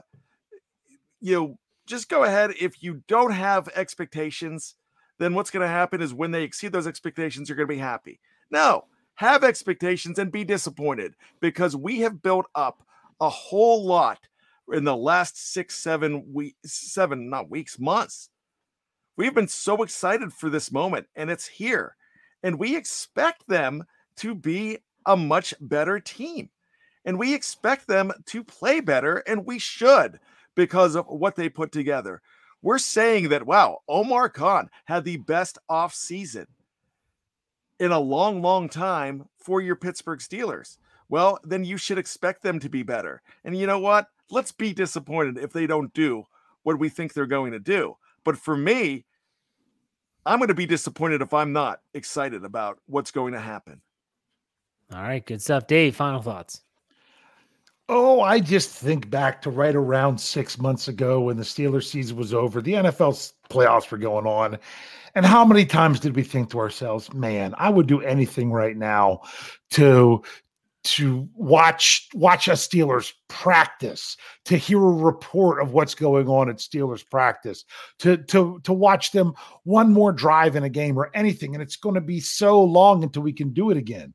[1.22, 2.52] you know, just go ahead.
[2.60, 4.76] If you don't have expectations,
[5.18, 7.80] then what's going to happen is when they exceed those expectations, you're going to be
[7.80, 8.20] happy.
[8.52, 8.86] No,
[9.16, 12.84] have expectations and be disappointed because we have built up
[13.20, 14.20] a whole lot
[14.72, 18.30] in the last six, seven weeks, seven, not weeks, months.
[19.18, 21.96] We've been so excited for this moment, and it's here.
[22.44, 23.84] And we expect them
[24.18, 26.50] to be a much better team.
[27.06, 30.20] And we expect them to play better, and we should
[30.56, 32.22] because of what they put together.
[32.62, 36.48] We're saying that, wow, Omar Khan had the best off season
[37.80, 40.78] in a long, long time for your Pittsburgh Steelers.
[41.10, 43.22] Well, then you should expect them to be better.
[43.44, 44.08] And you know what?
[44.30, 46.24] let's be disappointed if they don't do
[46.64, 47.96] what we think they're going to do.
[48.24, 49.06] But for me,
[50.26, 53.82] I'm going to be disappointed if I'm not excited about what's going to happen.
[54.94, 55.68] All right, good stuff.
[55.68, 56.62] Dave, final thoughts.
[57.88, 62.18] Oh, I just think back to right around six months ago when the Steelers season
[62.18, 64.60] was over, the NFL playoffs were going on.
[65.16, 68.78] And how many times did we think to ourselves, man, I would do anything right
[68.78, 69.22] now
[69.72, 70.22] to
[70.94, 76.58] to watch watch a Steelers practice, to hear a report of what's going on at
[76.58, 77.66] Steelers practice,
[78.00, 79.34] to to to watch them
[79.64, 83.04] one more drive in a game or anything, and it's going to be so long
[83.04, 84.14] until we can do it again.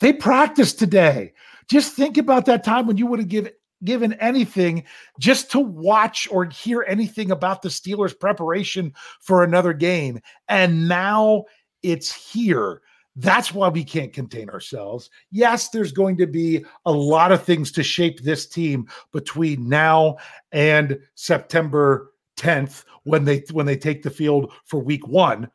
[0.00, 1.32] They practiced today.
[1.68, 3.52] Just think about that time when you would have given
[3.84, 4.82] given anything
[5.20, 11.44] just to watch or hear anything about the Steelers preparation for another game, and now
[11.82, 12.82] it's here
[13.18, 15.10] that's why we can't contain ourselves.
[15.32, 20.18] Yes, there's going to be a lot of things to shape this team between now
[20.52, 25.50] and September 10th when they when they take the field for week 1.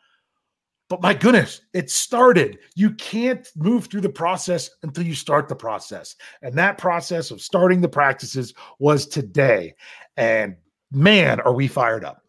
[0.90, 2.60] But my goodness, it started.
[2.76, 6.18] You can't move through the process until you start the process.
[6.42, 9.74] And that process of starting the practices was today.
[10.18, 10.58] And
[10.92, 12.22] man, are we fired up.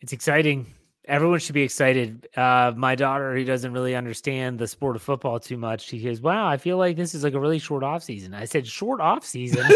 [0.00, 0.74] It's exciting
[1.06, 2.28] everyone should be excited.
[2.36, 6.20] Uh, my daughter, who doesn't really understand the sport of football too much, she goes,
[6.20, 9.00] "Wow, I feel like this is like a really short off season." I said, "Short
[9.00, 9.66] off season,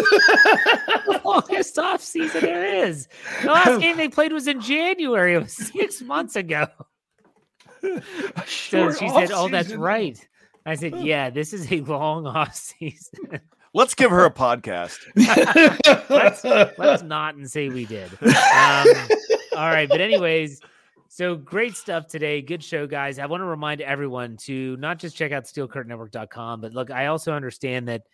[1.24, 3.08] longest off season there is.
[3.42, 5.34] The last game they played was in January.
[5.34, 6.66] It was six months ago."
[8.46, 10.18] so she said, "Oh, that's right."
[10.66, 13.40] I said, "Yeah, this is a long off season."
[13.72, 14.98] Let's give her a podcast.
[16.10, 16.42] let's,
[16.76, 18.10] let's not and say we did.
[18.20, 18.86] Um,
[19.56, 20.60] all right, but anyways,
[21.12, 22.40] so great stuff today.
[22.40, 23.18] Good show, guys.
[23.18, 27.32] I want to remind everyone to not just check out steelcurtainnetwork.com, but look, I also
[27.32, 28.04] understand that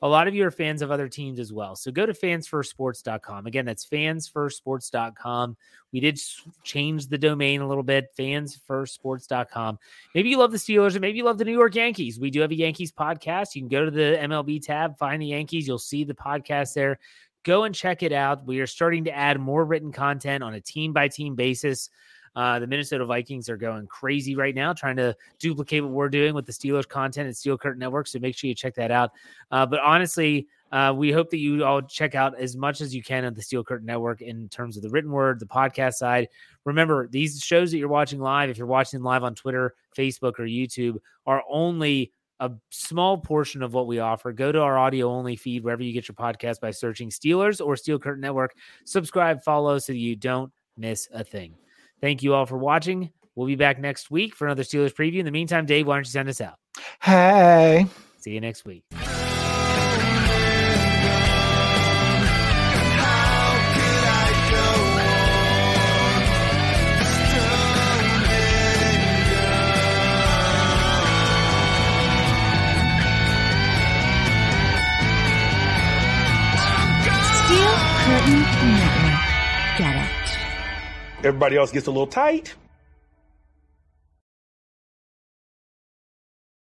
[0.00, 1.76] a lot of you are fans of other teams as well.
[1.76, 3.46] So go to fansfirstsports.com.
[3.46, 5.56] Again, that's fansfirstsports.com.
[5.92, 6.18] We did
[6.64, 9.78] change the domain a little bit, fansfirstsports.com.
[10.14, 12.18] Maybe you love the Steelers and maybe you love the New York Yankees.
[12.18, 13.54] We do have a Yankees podcast.
[13.54, 15.68] You can go to the MLB tab, find the Yankees.
[15.68, 16.98] You'll see the podcast there.
[17.42, 18.46] Go and check it out.
[18.46, 21.90] We are starting to add more written content on a team by team basis.
[22.36, 26.34] Uh, the Minnesota Vikings are going crazy right now, trying to duplicate what we're doing
[26.34, 28.06] with the Steelers content at Steel Curtain Network.
[28.06, 29.10] So make sure you check that out.
[29.50, 33.00] Uh, but honestly, Uh, we hope that you all check out as much as you
[33.00, 36.28] can of the Steel Curtain Network in terms of the written word, the podcast side.
[36.64, 40.44] Remember, these shows that you're watching live, if you're watching live on Twitter, Facebook, or
[40.44, 42.10] YouTube, are only
[42.40, 44.32] a small portion of what we offer.
[44.32, 47.76] Go to our audio only feed wherever you get your podcast by searching Steelers or
[47.76, 48.56] Steel Curtain Network.
[48.84, 51.54] Subscribe, follow so you don't miss a thing.
[52.00, 53.10] Thank you all for watching.
[53.34, 55.18] We'll be back next week for another Steelers preview.
[55.18, 56.54] In the meantime, Dave, why don't you send us out?
[57.02, 57.86] Hey.
[58.18, 58.84] See you next week.
[81.26, 82.54] Everybody else gets a little tight.